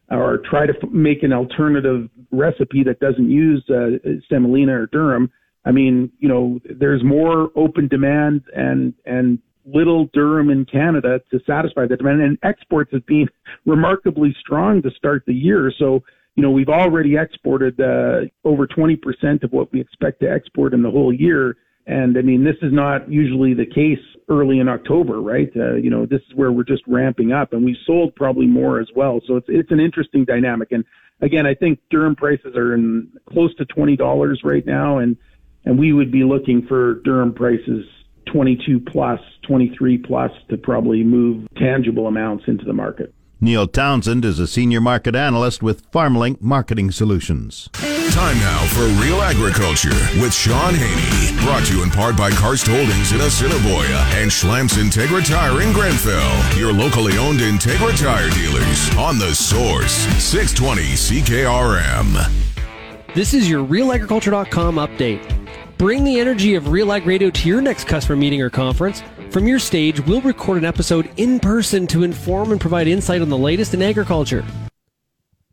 or 0.09 0.39
try 0.49 0.65
to 0.65 0.73
f- 0.73 0.89
make 0.89 1.23
an 1.23 1.33
alternative 1.33 2.09
recipe 2.31 2.83
that 2.83 2.99
doesn't 2.99 3.29
use 3.29 3.63
uh, 3.69 3.97
semolina 4.29 4.81
or 4.81 4.87
durum. 4.87 5.29
I 5.65 5.71
mean, 5.71 6.11
you 6.19 6.29
know, 6.29 6.59
there's 6.79 7.03
more 7.03 7.49
open 7.55 7.87
demand 7.87 8.43
and 8.55 8.93
and 9.05 9.39
little 9.65 10.07
durum 10.09 10.51
in 10.51 10.65
Canada 10.65 11.19
to 11.29 11.39
satisfy 11.45 11.85
the 11.85 11.97
demand, 11.97 12.21
and 12.21 12.37
exports 12.43 12.91
have 12.93 13.05
been 13.05 13.27
remarkably 13.65 14.35
strong 14.39 14.81
to 14.81 14.91
start 14.91 15.23
the 15.27 15.33
year. 15.33 15.71
So, 15.77 16.03
you 16.35 16.43
know, 16.43 16.51
we've 16.51 16.69
already 16.69 17.17
exported 17.17 17.79
uh, 17.79 18.21
over 18.45 18.67
20% 18.67 19.43
of 19.43 19.51
what 19.51 19.71
we 19.73 19.81
expect 19.81 20.21
to 20.21 20.31
export 20.31 20.73
in 20.73 20.83
the 20.83 20.91
whole 20.91 21.11
year 21.11 21.57
and 21.87 22.17
I 22.17 22.21
mean, 22.21 22.43
this 22.43 22.57
is 22.61 22.73
not 22.73 23.09
usually 23.09 23.53
the 23.53 23.65
case 23.65 24.03
early 24.29 24.59
in 24.59 24.67
October, 24.67 25.21
right? 25.21 25.49
Uh, 25.55 25.75
you 25.75 25.89
know, 25.89 26.05
this 26.05 26.21
is 26.29 26.35
where 26.35 26.51
we're 26.51 26.63
just 26.63 26.83
ramping 26.85 27.31
up, 27.31 27.53
and 27.53 27.63
we 27.63 27.77
sold 27.85 28.13
probably 28.13 28.45
more 28.45 28.79
as 28.79 28.89
well. 28.93 29.21
So 29.25 29.37
it's 29.37 29.47
it's 29.49 29.71
an 29.71 29.79
interesting 29.79 30.25
dynamic. 30.25 30.71
And 30.71 30.83
again, 31.21 31.45
I 31.45 31.55
think 31.55 31.79
durum 31.91 32.17
prices 32.17 32.55
are 32.57 32.73
in 32.73 33.09
close 33.31 33.55
to 33.55 33.65
twenty 33.65 33.95
dollars 33.95 34.41
right 34.43 34.65
now, 34.65 34.97
and 34.97 35.15
and 35.63 35.79
we 35.79 35.93
would 35.93 36.11
be 36.11 36.23
looking 36.23 36.65
for 36.67 36.95
durum 37.05 37.33
prices 37.33 37.85
22 38.27 38.81
plus, 38.81 39.21
23 39.43 39.97
plus 39.99 40.31
to 40.49 40.57
probably 40.57 41.01
move 41.01 41.47
tangible 41.55 42.07
amounts 42.07 42.43
into 42.47 42.65
the 42.65 42.73
market. 42.73 43.13
Neil 43.39 43.67
Townsend 43.67 44.25
is 44.25 44.39
a 44.39 44.47
senior 44.47 44.81
market 44.81 45.15
analyst 45.15 45.63
with 45.63 45.89
FarmLink 45.91 46.41
Marketing 46.41 46.91
Solutions. 46.91 47.69
Time 48.11 48.37
now 48.39 48.65
for 48.67 48.85
Real 49.01 49.21
Agriculture 49.21 49.95
with 50.19 50.33
Shaun 50.33 50.73
Haney. 50.73 51.37
Brought 51.43 51.65
to 51.65 51.75
you 51.75 51.83
in 51.83 51.89
part 51.89 52.17
by 52.17 52.31
Karst 52.31 52.67
Holdings 52.67 53.11
in 53.11 53.21
Assiniboia 53.21 53.99
and 54.15 54.31
Schlamps 54.31 54.77
Integra 54.77 55.25
Tire 55.25 55.61
in 55.61 55.73
Grenfell. 55.73 56.57
Your 56.57 56.73
locally 56.73 57.17
owned 57.17 57.39
Integra 57.39 57.97
Tire 57.99 58.29
dealers 58.31 58.95
on 58.97 59.19
the 59.19 59.35
source. 59.35 59.93
620 60.23 60.81
CKRM. 60.93 63.13
This 63.13 63.33
is 63.33 63.49
your 63.49 63.65
RealAgriculture.com 63.65 64.75
update. 64.75 65.77
Bring 65.77 66.03
the 66.03 66.19
energy 66.19 66.55
of 66.55 66.69
Real 66.69 66.91
Ag 66.91 67.05
Radio 67.05 67.29
to 67.29 67.47
your 67.47 67.61
next 67.61 67.85
customer 67.85 68.15
meeting 68.15 68.41
or 68.41 68.49
conference. 68.49 69.03
From 69.29 69.47
your 69.47 69.59
stage, 69.59 69.99
we'll 70.01 70.21
record 70.21 70.57
an 70.57 70.65
episode 70.65 71.09
in 71.17 71.39
person 71.39 71.85
to 71.87 72.03
inform 72.03 72.51
and 72.51 72.59
provide 72.59 72.87
insight 72.87 73.21
on 73.21 73.29
the 73.29 73.37
latest 73.37 73.73
in 73.73 73.81
agriculture. 73.81 74.43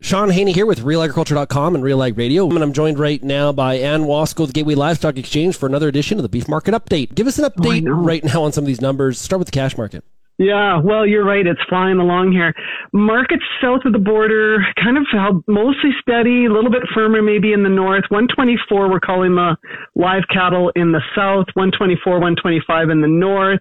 Shaun 0.05 0.29
Haney 0.29 0.53
here 0.53 0.67
with 0.67 0.81
RealAgriculture.com 0.81 1.75
and 1.75 1.83
Real 1.83 2.03
Ag 2.03 2.19
Radio. 2.19 2.47
And 2.51 2.63
I'm 2.63 2.75
joined 2.75 2.99
right 2.99 3.23
now 3.23 3.53
by 3.53 3.77
Anne 3.77 4.03
Wasko, 4.03 4.47
the 4.47 4.53
Gateway 4.53 4.75
Livestock 4.75 5.17
Exchange, 5.17 5.57
for 5.57 5.65
another 5.65 5.89
edition 5.89 6.19
of 6.19 6.23
the 6.23 6.29
Beef 6.29 6.47
Market 6.47 6.75
Update. 6.75 7.15
Give 7.15 7.27
us 7.27 7.39
an 7.39 7.51
update 7.51 7.89
oh, 7.89 7.93
right 7.93 8.23
now 8.23 8.43
on 8.43 8.53
some 8.53 8.65
of 8.65 8.67
these 8.67 8.83
numbers. 8.83 9.19
Start 9.19 9.39
with 9.39 9.49
the 9.49 9.53
cash 9.53 9.79
market. 9.79 10.05
Yeah, 10.37 10.79
well, 10.85 11.07
you're 11.07 11.25
right. 11.25 11.47
It's 11.47 11.63
flying 11.71 11.97
along 12.01 12.33
here. 12.33 12.53
Markets 12.93 13.45
south 13.63 13.87
of 13.87 13.95
the 13.95 13.99
border 13.99 14.59
kind 14.77 14.99
of 14.99 15.07
held 15.11 15.43
mostly 15.49 15.93
steady, 16.03 16.45
a 16.45 16.53
little 16.53 16.71
bit 16.71 16.83
firmer 16.93 17.23
maybe 17.23 17.55
in 17.55 17.63
the 17.63 17.71
north. 17.71 18.05
124, 18.11 18.91
we're 18.91 19.01
calling 19.01 19.35
the 19.37 19.57
live 19.95 20.25
cattle 20.31 20.71
in 20.77 20.93
the 20.93 21.01
south. 21.17 21.47
124, 21.55 22.13
125 22.13 22.91
in 22.91 23.01
the 23.01 23.09
north. 23.09 23.61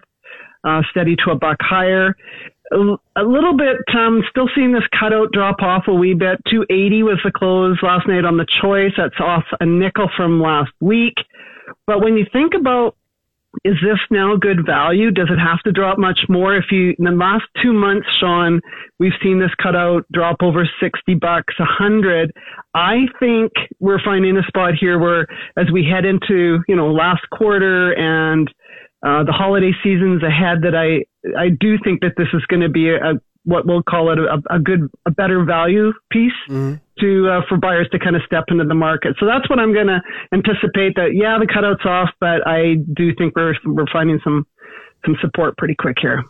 Uh, 0.66 0.82
steady 0.92 1.16
to 1.24 1.32
a 1.32 1.36
buck 1.36 1.58
higher. 1.62 2.16
A, 2.74 3.22
a 3.22 3.24
little 3.24 3.56
bit, 3.56 3.77
um, 3.96 4.24
still 4.30 4.50
seeing 4.56 4.72
this 4.72 4.84
cutout 5.00 5.32
drop 5.32 5.62
off 5.62 5.84
a 5.88 5.94
wee 5.94 6.13
bit. 6.13 6.39
280 6.50 7.03
was 7.03 7.20
the 7.24 7.32
close 7.32 7.77
last 7.82 8.08
night 8.08 8.25
on 8.25 8.38
the 8.38 8.48
choice. 8.62 8.92
That's 8.98 9.20
off 9.20 9.46
a 9.60 9.65
nickel 9.65 10.10
from 10.18 10.42
last 10.42 10.72
week. 10.80 11.15
But 11.86 12.01
when 12.01 12.18
you 12.18 12.25
think 12.32 12.53
about 12.60 12.96
is 13.63 13.75
this 13.84 14.00
now 14.10 14.36
good 14.36 14.65
value? 14.65 15.12
Does 15.12 15.30
it 15.30 15.38
have 15.38 15.60
to 15.62 15.72
drop 15.72 16.00
much 16.00 16.22
more? 16.27 16.56
If 16.56 16.65
you, 16.72 16.96
in 16.98 17.06
the 17.06 17.12
last 17.12 17.46
two 17.62 17.72
months, 17.72 18.08
Shaun, 18.20 18.60
we've 19.00 19.13
seen 19.22 19.39
this 19.39 19.51
cutout 19.62 20.06
drop 20.12 20.38
over 20.42 20.68
60 20.82 21.13
bucks, 21.15 21.53
100. 21.60 22.32
I 22.74 23.06
think 23.20 23.51
we're 23.80 24.03
finding 24.03 24.38
a 24.38 24.44
spot 24.48 24.74
here 24.80 24.98
where 24.98 25.27
as 25.56 25.68
we 25.72 25.86
head 25.86 26.03
into, 26.03 26.63
you 26.68 26.75
know, 26.75 26.92
last 26.92 27.22
quarter 27.32 27.94
and, 27.94 28.51
uh, 29.03 29.24
the 29.24 29.33
holiday 29.33 29.72
seasons 29.83 30.24
ahead 30.24 30.62
that 30.63 30.75
I, 30.75 31.03
I 31.38 31.50
do 31.50 31.77
think 31.83 32.01
that 32.01 32.13
this 32.17 32.27
is 32.33 32.41
going 32.45 32.62
to 32.62 32.69
be 32.69 32.89
a, 32.89 33.19
what 33.43 33.67
we'll 33.67 33.83
call 33.83 34.12
it 34.12 34.19
a, 34.19 34.41
a 34.53 34.60
good, 34.60 34.89
a 35.05 35.12
better 35.12 35.43
value 35.43 35.91
piece 36.10 36.31
mm-hmm. 36.50 36.75
to 37.00 37.29
uh, 37.29 37.41
for 37.50 37.57
buyers 37.57 37.88
to 37.91 38.00
kind 38.00 38.15
of 38.15 38.22
step 38.25 38.45
into 38.48 38.63
the 38.63 38.75
market. 38.75 39.15
So 39.19 39.25
that's 39.25 39.50
what 39.50 39.60
I'm 39.60 39.74
going 39.74 39.88
to 39.88 40.00
anticipate. 40.33 40.95
That 40.95 41.12
yeah, 41.13 41.38
the 41.39 41.48
cutout's 41.48 41.86
off, 41.86 42.10
but 42.22 42.48
I 42.48 42.75
do 42.93 43.13
think 43.15 43.36
we're 43.36 43.55
we're 43.65 43.91
finding 43.91 44.19
some 44.24 44.45
some 45.05 45.17
support 45.22 45.57
pretty 45.57 45.75
quick 45.75 45.98
here. 46.00 46.24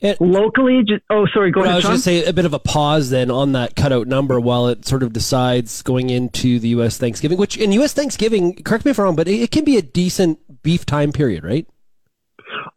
It, 0.00 0.20
Locally, 0.20 0.82
just, 0.86 1.02
oh, 1.10 1.26
sorry, 1.34 1.50
go 1.50 1.60
well, 1.60 1.70
ahead. 1.70 1.74
I 1.74 1.76
was 1.78 1.84
going 1.84 1.96
to 1.96 2.02
say 2.02 2.24
a 2.24 2.32
bit 2.32 2.44
of 2.44 2.54
a 2.54 2.58
pause 2.60 3.10
then 3.10 3.30
on 3.30 3.52
that 3.52 3.74
cutout 3.74 4.06
number 4.06 4.40
while 4.40 4.68
it 4.68 4.86
sort 4.86 5.02
of 5.02 5.12
decides 5.12 5.82
going 5.82 6.10
into 6.10 6.60
the 6.60 6.68
U.S. 6.68 6.96
Thanksgiving, 6.96 7.38
which 7.38 7.56
in 7.56 7.72
U.S. 7.72 7.92
Thanksgiving, 7.92 8.54
correct 8.62 8.84
me 8.84 8.92
if 8.92 8.98
I'm 8.98 9.06
wrong, 9.06 9.16
but 9.16 9.28
it, 9.28 9.42
it 9.42 9.50
can 9.50 9.64
be 9.64 9.76
a 9.76 9.82
decent 9.82 10.62
beef 10.62 10.86
time 10.86 11.12
period, 11.12 11.44
right? 11.44 11.66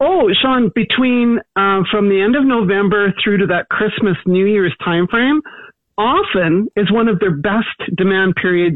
Oh, 0.05 0.29
Shaun, 0.41 0.69
between 0.75 1.39
uh, 1.55 1.79
from 1.89 2.10
the 2.10 2.19
end 2.19 2.36
of 2.36 2.43
November 2.43 3.13
through 3.24 3.38
to 3.38 3.48
that 3.48 3.69
Christmas 3.69 4.17
New 4.25 4.45
Year's 4.45 4.75
timeframe, 4.86 5.39
often 5.98 6.67
is 6.75 6.91
one 6.91 7.07
of 7.07 7.22
their 7.22 7.38
best 7.38 7.95
demand 7.95 8.36
periods 8.36 8.75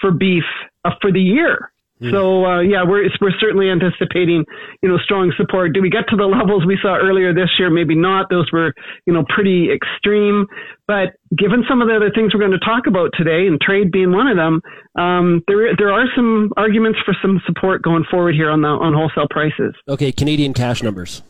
for 0.00 0.12
beef 0.12 0.44
uh, 0.86 0.92
for 1.02 1.12
the 1.12 1.20
year. 1.20 1.71
Mm. 2.02 2.10
So 2.10 2.44
uh, 2.44 2.60
yeah, 2.60 2.82
we're 2.84 3.08
we're 3.20 3.36
certainly 3.38 3.70
anticipating 3.70 4.44
you 4.82 4.88
know 4.88 4.98
strong 4.98 5.32
support. 5.36 5.72
Do 5.72 5.80
we 5.80 5.90
get 5.90 6.08
to 6.08 6.16
the 6.16 6.24
levels 6.38 6.66
we 6.66 6.78
saw 6.82 6.96
earlier 6.96 7.32
this 7.32 7.50
year? 7.58 7.70
Maybe 7.70 7.94
not. 7.94 8.26
Those 8.28 8.50
were 8.52 8.74
you 9.06 9.12
know 9.12 9.24
pretty 9.28 9.70
extreme. 9.72 10.46
But 10.88 11.14
given 11.38 11.64
some 11.68 11.80
of 11.80 11.88
the 11.88 11.96
other 11.96 12.10
things 12.10 12.34
we're 12.34 12.40
going 12.40 12.58
to 12.58 12.58
talk 12.58 12.86
about 12.86 13.10
today, 13.16 13.46
and 13.46 13.60
trade 13.60 13.92
being 13.92 14.12
one 14.12 14.26
of 14.26 14.36
them, 14.36 14.60
um, 14.96 15.42
there 15.46 15.74
there 15.78 15.92
are 15.92 16.06
some 16.14 16.50
arguments 16.56 16.98
for 17.04 17.14
some 17.22 17.40
support 17.46 17.82
going 17.82 18.04
forward 18.10 18.34
here 18.34 18.50
on 18.50 18.62
the 18.62 18.68
on 18.68 18.92
wholesale 18.92 19.28
prices. 19.30 19.74
Okay, 19.88 20.12
Canadian 20.12 20.52
cash 20.52 20.82
numbers. 20.82 21.22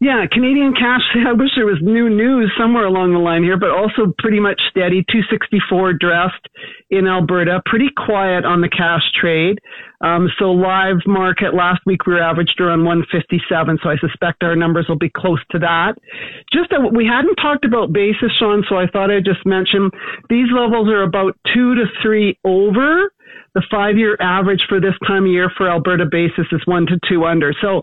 Yeah, 0.00 0.24
Canadian 0.30 0.74
cash. 0.74 1.02
I 1.26 1.32
wish 1.32 1.50
there 1.56 1.66
was 1.66 1.82
new 1.82 2.08
news 2.08 2.52
somewhere 2.56 2.86
along 2.86 3.14
the 3.14 3.18
line 3.18 3.42
here, 3.42 3.58
but 3.58 3.70
also 3.70 4.14
pretty 4.18 4.38
much 4.38 4.60
steady. 4.70 5.02
264 5.10 5.94
dressed 5.94 6.46
in 6.90 7.08
Alberta. 7.08 7.60
Pretty 7.66 7.90
quiet 7.96 8.44
on 8.44 8.60
the 8.60 8.68
cash 8.68 9.02
trade. 9.20 9.58
Um, 10.00 10.30
so 10.38 10.52
live 10.52 11.02
market 11.04 11.52
last 11.52 11.82
week 11.84 12.06
we 12.06 12.14
were 12.14 12.22
averaged 12.22 12.60
around 12.60 12.84
157. 12.84 13.78
So 13.82 13.90
I 13.90 13.96
suspect 13.98 14.44
our 14.44 14.54
numbers 14.54 14.86
will 14.88 15.02
be 15.02 15.10
close 15.10 15.42
to 15.50 15.58
that. 15.58 15.98
Just 16.52 16.70
that 16.70 16.94
we 16.94 17.04
hadn't 17.04 17.34
talked 17.34 17.64
about 17.64 17.92
basis, 17.92 18.30
Shaun. 18.38 18.62
So 18.68 18.76
I 18.78 18.86
thought 18.86 19.10
I'd 19.10 19.24
just 19.24 19.44
mention 19.44 19.90
these 20.30 20.46
levels 20.54 20.86
are 20.88 21.02
about 21.02 21.34
two 21.52 21.74
to 21.74 21.86
three 22.00 22.38
over 22.44 23.10
the 23.54 23.62
five 23.70 23.96
year 23.96 24.16
average 24.20 24.62
for 24.68 24.80
this 24.80 24.94
time 25.06 25.24
of 25.24 25.30
year 25.30 25.50
for 25.56 25.68
Alberta 25.68 26.06
basis 26.06 26.46
is 26.52 26.60
one 26.66 26.86
to 26.86 27.00
two 27.08 27.24
under. 27.24 27.52
So 27.60 27.82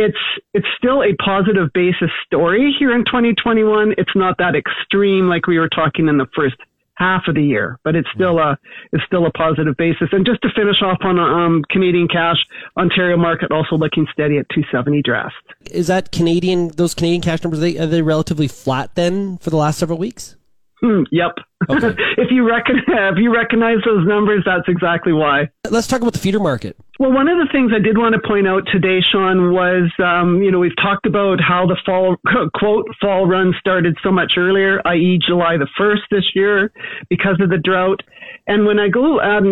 it's 0.00 0.18
it's 0.54 0.66
still 0.78 1.02
a 1.02 1.14
positive 1.22 1.68
basis 1.74 2.10
story 2.24 2.74
here 2.78 2.92
in 2.94 3.04
2021. 3.04 3.94
It's 3.98 4.16
not 4.16 4.38
that 4.38 4.56
extreme 4.56 5.28
like 5.28 5.46
we 5.46 5.58
were 5.58 5.68
talking 5.68 6.08
in 6.08 6.16
the 6.16 6.26
first 6.34 6.56
half 6.94 7.22
of 7.28 7.34
the 7.34 7.42
year, 7.42 7.78
but 7.84 7.94
it's 7.94 8.08
still 8.14 8.38
a 8.38 8.58
it's 8.92 9.04
still 9.04 9.26
a 9.26 9.30
positive 9.32 9.76
basis. 9.76 10.08
And 10.12 10.24
just 10.24 10.40
to 10.42 10.48
finish 10.56 10.80
off 10.82 10.98
on 11.02 11.18
um, 11.18 11.62
Canadian 11.70 12.08
cash, 12.08 12.38
Ontario 12.78 13.18
market 13.18 13.52
also 13.52 13.76
looking 13.76 14.06
steady 14.10 14.38
at 14.38 14.46
270 14.48 15.02
dressed. 15.02 15.34
Is 15.70 15.88
that 15.88 16.12
Canadian? 16.12 16.68
Those 16.68 16.94
Canadian 16.94 17.20
cash 17.20 17.44
numbers 17.44 17.58
are 17.58 17.62
they, 17.62 17.78
are 17.78 17.86
they 17.86 18.02
relatively 18.02 18.48
flat 18.48 18.94
then 18.94 19.36
for 19.38 19.50
the 19.50 19.56
last 19.56 19.78
several 19.78 19.98
weeks? 19.98 20.36
Mm, 20.82 21.04
yep. 21.10 21.32
Okay. 21.68 21.88
if 22.18 22.30
you 22.30 22.48
reckon, 22.48 22.76
if 22.86 23.18
you 23.18 23.34
recognize 23.34 23.78
those 23.84 24.06
numbers, 24.06 24.42
that's 24.46 24.68
exactly 24.68 25.12
why. 25.12 25.50
Let's 25.68 25.86
talk 25.86 26.00
about 26.00 26.14
the 26.14 26.18
feeder 26.18 26.40
market. 26.40 26.76
Well, 26.98 27.12
one 27.12 27.28
of 27.28 27.38
the 27.38 27.48
things 27.50 27.72
I 27.74 27.80
did 27.80 27.96
want 27.96 28.14
to 28.14 28.20
point 28.20 28.46
out 28.46 28.68
today, 28.70 29.00
Shaun, 29.00 29.52
was 29.52 29.90
um, 29.98 30.42
you 30.42 30.50
know 30.50 30.58
we've 30.58 30.76
talked 30.76 31.06
about 31.06 31.40
how 31.40 31.66
the 31.66 31.76
fall 31.84 32.16
quote 32.54 32.86
fall 33.00 33.26
run 33.26 33.54
started 33.58 33.96
so 34.02 34.10
much 34.10 34.34
earlier, 34.36 34.80
i.e., 34.86 35.18
July 35.26 35.56
the 35.56 35.68
first 35.76 36.02
this 36.10 36.24
year, 36.34 36.72
because 37.08 37.40
of 37.40 37.50
the 37.50 37.58
drought. 37.58 38.00
And 38.46 38.66
when 38.66 38.78
I 38.78 38.88
go 38.88 39.20
add, 39.20 39.44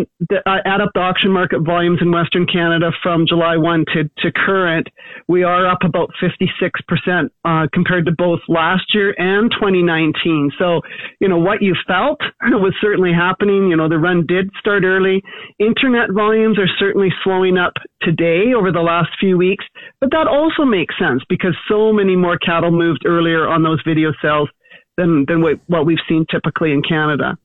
add 0.45 0.81
up 0.81 0.91
the 0.93 0.99
auction 0.99 1.31
market 1.31 1.61
volumes 1.61 1.99
in 2.01 2.11
Western 2.11 2.45
Canada 2.45 2.91
from 3.01 3.25
July 3.27 3.55
1 3.55 3.85
to, 3.93 4.03
to 4.17 4.31
current, 4.31 4.87
we 5.27 5.43
are 5.43 5.69
up 5.69 5.79
about 5.83 6.09
56% 6.21 7.29
uh, 7.45 7.67
compared 7.71 8.05
to 8.07 8.11
both 8.11 8.41
last 8.47 8.93
year 8.93 9.15
and 9.17 9.51
2019. 9.51 10.51
So, 10.59 10.81
you 11.19 11.29
know, 11.29 11.37
what 11.37 11.61
you 11.61 11.75
felt 11.99 12.19
was 12.41 12.73
certainly 12.81 13.11
happening. 13.13 13.67
You 13.69 13.77
know, 13.77 13.89
the 13.89 13.97
run 13.97 14.25
did 14.27 14.49
start 14.59 14.83
early. 14.83 15.21
Internet 15.59 16.11
volumes 16.11 16.57
are 16.57 16.69
certainly 16.79 17.09
slowing 17.23 17.57
up 17.57 17.73
today 18.01 18.53
over 18.55 18.71
the 18.71 18.81
last 18.81 19.09
few 19.19 19.37
weeks, 19.37 19.65
but 19.99 20.11
that 20.11 20.27
also 20.27 20.63
makes 20.63 20.95
sense 20.97 21.21
because 21.29 21.55
so 21.67 21.91
many 21.93 22.15
more 22.15 22.37
cattle 22.37 22.71
moved 22.71 23.03
earlier 23.05 23.47
on 23.47 23.63
those 23.63 23.81
video 23.85 24.11
sales 24.21 24.49
than, 24.97 25.25
than 25.27 25.41
what 25.41 25.85
we've 25.85 25.97
seen 26.07 26.25
typically 26.29 26.71
in 26.71 26.81
Canada 26.81 27.37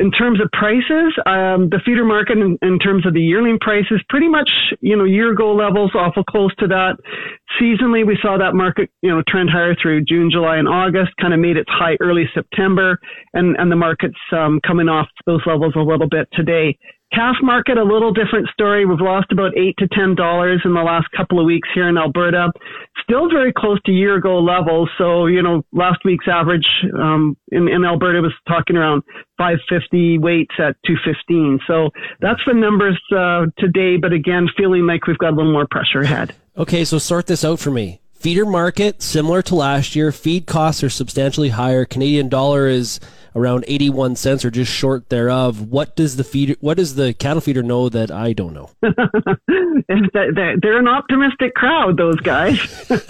in 0.00 0.10
terms 0.10 0.40
of 0.40 0.50
prices, 0.52 1.12
um, 1.26 1.68
the 1.68 1.78
feeder 1.84 2.06
market 2.06 2.38
in, 2.38 2.56
in, 2.62 2.78
terms 2.78 3.06
of 3.06 3.12
the 3.12 3.20
yearling 3.20 3.58
prices, 3.60 4.00
pretty 4.08 4.28
much, 4.28 4.50
you 4.80 4.96
know, 4.96 5.04
year 5.04 5.30
ago 5.30 5.52
levels, 5.52 5.92
awful 5.94 6.24
close 6.24 6.54
to 6.56 6.66
that. 6.66 6.96
Seasonally, 7.60 8.06
we 8.06 8.18
saw 8.22 8.38
that 8.38 8.54
market, 8.54 8.88
you 9.02 9.10
know, 9.10 9.22
trend 9.28 9.50
higher 9.50 9.76
through 9.76 10.04
June, 10.06 10.30
July, 10.32 10.56
and 10.56 10.66
August, 10.66 11.10
kind 11.20 11.34
of 11.34 11.40
made 11.40 11.58
its 11.58 11.68
high 11.68 11.98
early 12.00 12.24
September, 12.32 12.98
and, 13.34 13.56
and 13.58 13.70
the 13.70 13.76
market's 13.76 14.16
um, 14.32 14.58
coming 14.66 14.88
off 14.88 15.06
those 15.26 15.42
levels 15.44 15.74
a 15.76 15.80
little 15.80 16.08
bit 16.08 16.26
today. 16.32 16.78
Calf 17.12 17.36
market, 17.42 17.76
a 17.76 17.82
little 17.82 18.12
different 18.12 18.48
story. 18.52 18.86
We've 18.86 19.00
lost 19.00 19.32
about 19.32 19.56
eight 19.56 19.74
to 19.78 19.88
ten 19.88 20.14
dollars 20.14 20.62
in 20.64 20.74
the 20.74 20.82
last 20.82 21.08
couple 21.16 21.40
of 21.40 21.46
weeks 21.46 21.68
here 21.74 21.88
in 21.88 21.98
Alberta. 21.98 22.52
Still 23.02 23.28
very 23.28 23.52
close 23.52 23.80
to 23.86 23.92
year 23.92 24.16
ago 24.16 24.38
levels. 24.38 24.88
So, 24.96 25.26
you 25.26 25.42
know, 25.42 25.64
last 25.72 25.98
week's 26.04 26.26
average 26.28 26.66
um, 26.96 27.36
in, 27.50 27.66
in 27.66 27.84
Alberta 27.84 28.20
was 28.20 28.32
talking 28.46 28.76
around 28.76 29.02
550 29.38 30.18
weights 30.18 30.54
at 30.58 30.76
215. 30.86 31.58
So 31.66 31.90
that's 32.20 32.40
the 32.46 32.54
numbers 32.54 33.00
uh, 33.16 33.46
today. 33.58 33.96
But 33.96 34.12
again, 34.12 34.46
feeling 34.56 34.86
like 34.86 35.08
we've 35.08 35.18
got 35.18 35.32
a 35.32 35.36
little 35.36 35.52
more 35.52 35.66
pressure 35.68 36.02
ahead. 36.02 36.34
Okay, 36.56 36.84
so 36.84 36.98
sort 36.98 37.26
this 37.26 37.44
out 37.44 37.58
for 37.58 37.72
me. 37.72 38.00
Feeder 38.20 38.44
market, 38.44 39.00
similar 39.00 39.40
to 39.40 39.54
last 39.54 39.96
year. 39.96 40.12
Feed 40.12 40.46
costs 40.46 40.84
are 40.84 40.90
substantially 40.90 41.48
higher. 41.48 41.86
Canadian 41.86 42.28
dollar 42.28 42.68
is 42.68 43.00
around 43.34 43.64
81 43.66 44.14
cents 44.16 44.44
or 44.44 44.50
just 44.50 44.70
short 44.70 45.08
thereof. 45.08 45.62
What 45.62 45.96
does 45.96 46.16
the 46.16 46.24
feeder, 46.24 46.54
what 46.60 46.76
does 46.76 46.96
the 46.96 47.14
cattle 47.14 47.40
feeder 47.40 47.62
know 47.62 47.88
that 47.88 48.10
I 48.10 48.34
don't 48.34 48.52
know? 48.52 48.68
They're 49.88 50.78
an 50.78 50.88
optimistic 50.88 51.54
crowd, 51.54 51.96
those 51.96 52.20
guys. 52.20 52.58
and 52.90 53.08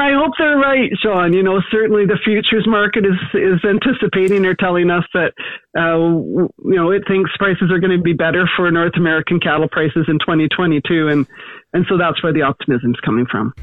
I 0.00 0.14
hope 0.14 0.32
they're 0.38 0.56
right, 0.56 0.90
Shaun. 1.02 1.34
You 1.34 1.42
know, 1.42 1.60
certainly 1.70 2.06
the 2.06 2.18
futures 2.24 2.66
market 2.66 3.04
is, 3.04 3.18
is 3.34 3.62
anticipating 3.62 4.46
or 4.46 4.54
telling 4.54 4.90
us 4.90 5.04
that, 5.12 5.34
uh, 5.76 5.96
you 5.96 6.50
know, 6.76 6.90
it 6.90 7.02
thinks 7.08 7.30
prices 7.38 7.70
are 7.70 7.78
going 7.78 7.96
to 7.96 8.02
be 8.02 8.12
better 8.12 8.48
for 8.56 8.70
North 8.70 8.96
American 8.96 9.40
cattle 9.40 9.68
prices 9.68 10.04
in 10.08 10.18
2022. 10.18 11.08
And, 11.08 11.26
and 11.72 11.86
so 11.88 11.96
that's 11.96 12.22
where 12.22 12.32
the 12.32 12.42
optimism 12.42 12.90
is 12.90 13.00
coming 13.04 13.26
from. 13.30 13.54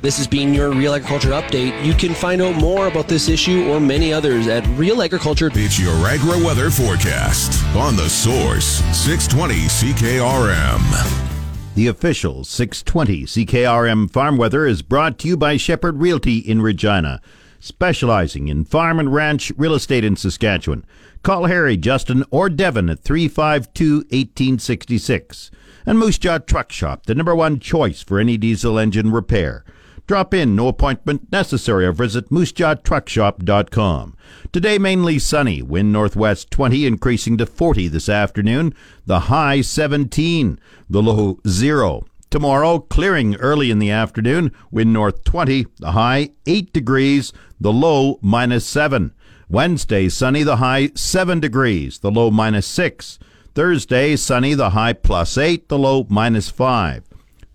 This 0.00 0.16
has 0.18 0.26
been 0.26 0.54
your 0.54 0.70
Real 0.70 0.94
Agriculture 0.94 1.30
Update. 1.30 1.84
You 1.84 1.94
can 1.94 2.14
find 2.14 2.40
out 2.40 2.54
more 2.56 2.86
about 2.86 3.08
this 3.08 3.28
issue 3.28 3.68
or 3.68 3.80
many 3.80 4.12
others 4.12 4.46
at 4.46 4.66
Real 4.78 5.02
Agriculture. 5.02 5.50
It's 5.54 5.80
your 5.80 5.94
agro 6.06 6.38
weather 6.44 6.70
forecast 6.70 7.64
on 7.74 7.96
the 7.96 8.08
source 8.08 8.82
620 8.94 9.54
CKRM. 9.66 11.34
The 11.74 11.88
official 11.88 12.44
620 12.44 13.24
CKRM 13.24 14.10
farm 14.10 14.36
weather 14.36 14.66
is 14.66 14.82
brought 14.82 15.18
to 15.18 15.28
you 15.28 15.36
by 15.36 15.56
Shepherd 15.56 16.00
Realty 16.00 16.38
in 16.38 16.62
Regina, 16.62 17.20
specializing 17.64 18.48
in 18.48 18.64
farm 18.64 19.00
and 19.00 19.12
ranch 19.14 19.50
real 19.56 19.74
estate 19.74 20.04
in 20.04 20.16
Saskatchewan. 20.16 20.84
Call 21.22 21.46
Harry, 21.46 21.76
Justin, 21.78 22.22
or 22.30 22.50
Devin 22.50 22.90
at 22.90 23.00
352 23.00 23.96
1866 24.10 25.50
and 25.86 25.98
Moose 25.98 26.18
Jaw 26.18 26.38
Truck 26.38 26.70
Shop, 26.70 27.06
the 27.06 27.14
number 27.14 27.34
one 27.34 27.58
choice 27.58 28.02
for 28.02 28.18
any 28.18 28.36
diesel 28.36 28.78
engine 28.78 29.10
repair. 29.10 29.64
Drop 30.06 30.34
in, 30.34 30.54
no 30.54 30.68
appointment 30.68 31.32
necessary, 31.32 31.86
or 31.86 31.92
visit 31.92 32.28
moosejawtruckshop.com. 32.28 34.16
Today 34.52 34.76
mainly 34.76 35.18
sunny, 35.18 35.62
wind 35.62 35.92
northwest 35.92 36.50
20 36.50 36.84
increasing 36.84 37.38
to 37.38 37.46
40 37.46 37.88
this 37.88 38.10
afternoon, 38.10 38.74
the 39.06 39.20
high 39.20 39.62
17, 39.62 40.58
the 40.90 41.02
low 41.02 41.40
0. 41.48 42.04
Tomorrow, 42.34 42.80
clearing 42.80 43.36
early 43.36 43.70
in 43.70 43.78
the 43.78 43.92
afternoon, 43.92 44.50
wind 44.72 44.92
north 44.92 45.22
20, 45.22 45.66
the 45.78 45.92
high 45.92 46.30
8 46.46 46.72
degrees, 46.72 47.32
the 47.60 47.72
low 47.72 48.18
minus 48.22 48.66
7. 48.66 49.14
Wednesday, 49.48 50.08
sunny, 50.08 50.42
the 50.42 50.56
high 50.56 50.90
7 50.96 51.38
degrees, 51.38 52.00
the 52.00 52.10
low 52.10 52.32
minus 52.32 52.66
6. 52.66 53.20
Thursday, 53.54 54.16
sunny, 54.16 54.54
the 54.54 54.70
high 54.70 54.94
plus 54.94 55.38
8, 55.38 55.68
the 55.68 55.78
low 55.78 56.08
minus 56.10 56.50
5. 56.50 57.04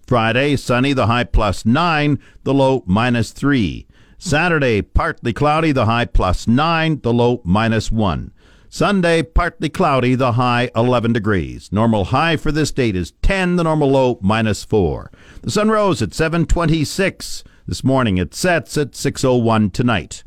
Friday, 0.07 0.55
sunny, 0.55 0.93
the 0.93 1.07
high 1.07 1.25
plus 1.25 1.65
9, 1.65 2.17
the 2.45 2.53
low 2.53 2.81
minus 2.85 3.31
3. 3.31 3.85
Saturday, 4.17 4.81
partly 4.81 5.33
cloudy, 5.33 5.73
the 5.73 5.87
high 5.87 6.05
plus 6.05 6.47
9, 6.47 7.01
the 7.01 7.11
low 7.11 7.41
minus 7.43 7.91
1. 7.91 8.31
Sunday, 8.71 9.23
partly 9.23 9.67
cloudy, 9.67 10.13
the 10.13 10.33
high 10.33 10.69
11 10.75 11.13
degrees. 11.13 11.71
Normal 11.71 12.05
high 12.05 12.37
for 12.37 12.51
this 12.51 12.71
date 12.71 12.95
is 12.95 13.13
10, 13.23 13.55
the 13.55 13.63
normal 13.63 13.89
low 13.89 14.19
minus 14.21 14.63
4. 14.63 15.11
The 15.41 15.49
sun 15.49 15.71
rose 15.71 16.03
at 16.03 16.13
726 16.13 17.43
this 17.67 17.83
morning. 17.83 18.19
It 18.19 18.35
sets 18.35 18.77
at 18.77 18.95
601 18.95 19.71
tonight. 19.71 20.23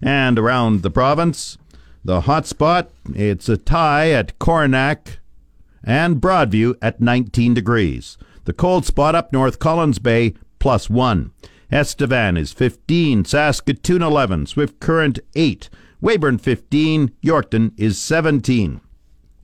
And 0.00 0.38
around 0.38 0.82
the 0.82 0.90
province, 0.90 1.58
the 2.04 2.22
hot 2.22 2.46
spot, 2.46 2.90
it's 3.14 3.48
a 3.48 3.56
tie 3.56 4.10
at 4.10 4.38
Coronach 4.38 5.18
and 5.82 6.20
Broadview 6.20 6.76
at 6.80 7.00
19 7.00 7.52
degrees. 7.52 8.16
The 8.44 8.52
cold 8.52 8.86
spot 8.86 9.16
up 9.16 9.32
north, 9.32 9.58
Collins 9.58 9.98
Bay, 9.98 10.34
plus 10.60 10.88
1. 10.88 11.32
Estevan 11.72 12.36
is 12.36 12.52
15, 12.52 13.24
Saskatoon 13.24 14.02
11, 14.02 14.46
Swift 14.46 14.78
Current 14.78 15.18
8, 15.34 15.70
Weyburn 16.02 16.40
15, 16.40 17.12
Yorkton 17.22 17.72
is 17.76 17.96
17. 17.96 18.80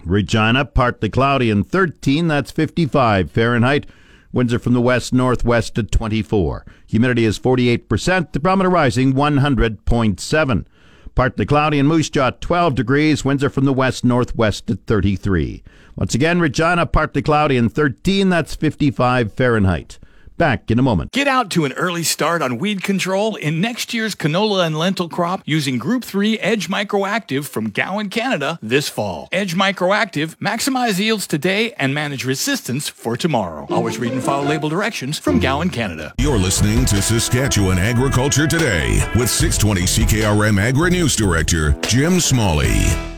Regina, 0.04 0.64
partly 0.64 1.08
cloudy 1.08 1.52
and 1.52 1.64
13, 1.64 2.26
that's 2.26 2.50
55 2.50 3.30
Fahrenheit. 3.30 3.86
Winds 4.32 4.52
are 4.52 4.58
from 4.58 4.72
the 4.72 4.80
west 4.80 5.12
northwest 5.12 5.78
at 5.78 5.92
24. 5.92 6.66
Humidity 6.88 7.24
is 7.24 7.38
48%, 7.38 8.32
the 8.32 8.40
barometer 8.40 8.68
rising 8.68 9.12
100.7. 9.12 10.66
Partly 11.14 11.46
cloudy 11.46 11.78
in 11.78 11.86
Moose 11.86 12.10
Jaw, 12.10 12.30
12 12.30 12.74
degrees. 12.74 13.24
Winds 13.24 13.44
are 13.44 13.50
from 13.50 13.64
the 13.64 13.72
west 13.72 14.04
northwest 14.04 14.68
at 14.68 14.84
33. 14.86 15.62
Once 15.94 16.14
again, 16.16 16.40
Regina, 16.40 16.86
partly 16.86 17.22
cloudy 17.22 17.56
and 17.56 17.72
13. 17.72 18.30
That's 18.30 18.56
55 18.56 19.32
Fahrenheit. 19.32 20.00
Back 20.38 20.70
in 20.70 20.78
a 20.78 20.82
moment. 20.82 21.10
Get 21.10 21.26
out 21.26 21.50
to 21.50 21.64
an 21.64 21.72
early 21.72 22.04
start 22.04 22.42
on 22.42 22.58
weed 22.58 22.84
control 22.84 23.34
in 23.34 23.60
next 23.60 23.92
year's 23.92 24.14
canola 24.14 24.64
and 24.64 24.78
lentil 24.78 25.08
crop 25.08 25.42
using 25.44 25.78
Group 25.78 26.04
3 26.04 26.38
Edge 26.38 26.68
Microactive 26.68 27.48
from 27.48 27.70
Gowan, 27.70 28.08
Canada 28.08 28.56
this 28.62 28.88
fall. 28.88 29.28
Edge 29.32 29.56
Microactive, 29.56 30.36
maximize 30.36 31.00
yields 31.00 31.26
today 31.26 31.72
and 31.72 31.92
manage 31.92 32.24
resistance 32.24 32.88
for 32.88 33.16
tomorrow. 33.16 33.66
Always 33.68 33.98
read 33.98 34.12
and 34.12 34.22
follow 34.22 34.44
label 34.44 34.68
directions 34.68 35.18
from 35.18 35.40
Gowan, 35.40 35.70
Canada. 35.70 36.14
You're 36.18 36.38
listening 36.38 36.84
to 36.86 37.02
Saskatchewan 37.02 37.78
Agriculture 37.78 38.46
Today 38.46 39.04
with 39.16 39.28
620 39.28 39.82
CKRM 39.82 40.60
Agri 40.60 40.90
News 40.90 41.16
Director 41.16 41.72
Jim 41.82 42.20
Smalley. 42.20 43.17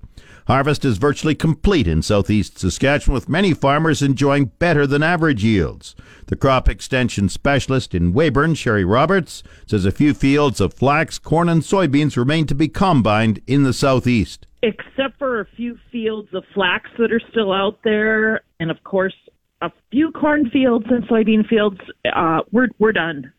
Harvest 0.47 0.83
is 0.83 0.97
virtually 0.97 1.35
complete 1.35 1.87
in 1.87 2.01
southeast 2.01 2.57
Saskatchewan, 2.57 3.13
with 3.13 3.29
many 3.29 3.53
farmers 3.53 4.01
enjoying 4.01 4.45
better 4.59 4.87
than 4.87 5.03
average 5.03 5.43
yields. 5.43 5.95
The 6.27 6.35
crop 6.35 6.67
extension 6.67 7.29
specialist 7.29 7.93
in 7.93 8.13
Weyburn, 8.13 8.55
Sherry 8.55 8.83
Roberts, 8.83 9.43
says 9.67 9.85
a 9.85 9.91
few 9.91 10.13
fields 10.13 10.59
of 10.59 10.73
flax, 10.73 11.19
corn, 11.19 11.47
and 11.47 11.61
soybeans 11.61 12.17
remain 12.17 12.47
to 12.47 12.55
be 12.55 12.67
combined 12.67 13.41
in 13.45 13.63
the 13.63 13.73
southeast. 13.73 14.47
Except 14.63 15.17
for 15.19 15.41
a 15.41 15.45
few 15.55 15.77
fields 15.91 16.29
of 16.33 16.43
flax 16.53 16.89
that 16.97 17.11
are 17.11 17.21
still 17.31 17.51
out 17.51 17.79
there, 17.83 18.41
and 18.59 18.71
of 18.71 18.83
course, 18.83 19.15
a 19.61 19.71
few 19.91 20.11
cornfields 20.11 20.85
and 20.89 21.03
soybean 21.03 21.47
fields, 21.47 21.79
uh, 22.15 22.41
we're, 22.51 22.69
we're 22.79 22.91
done. 22.91 23.31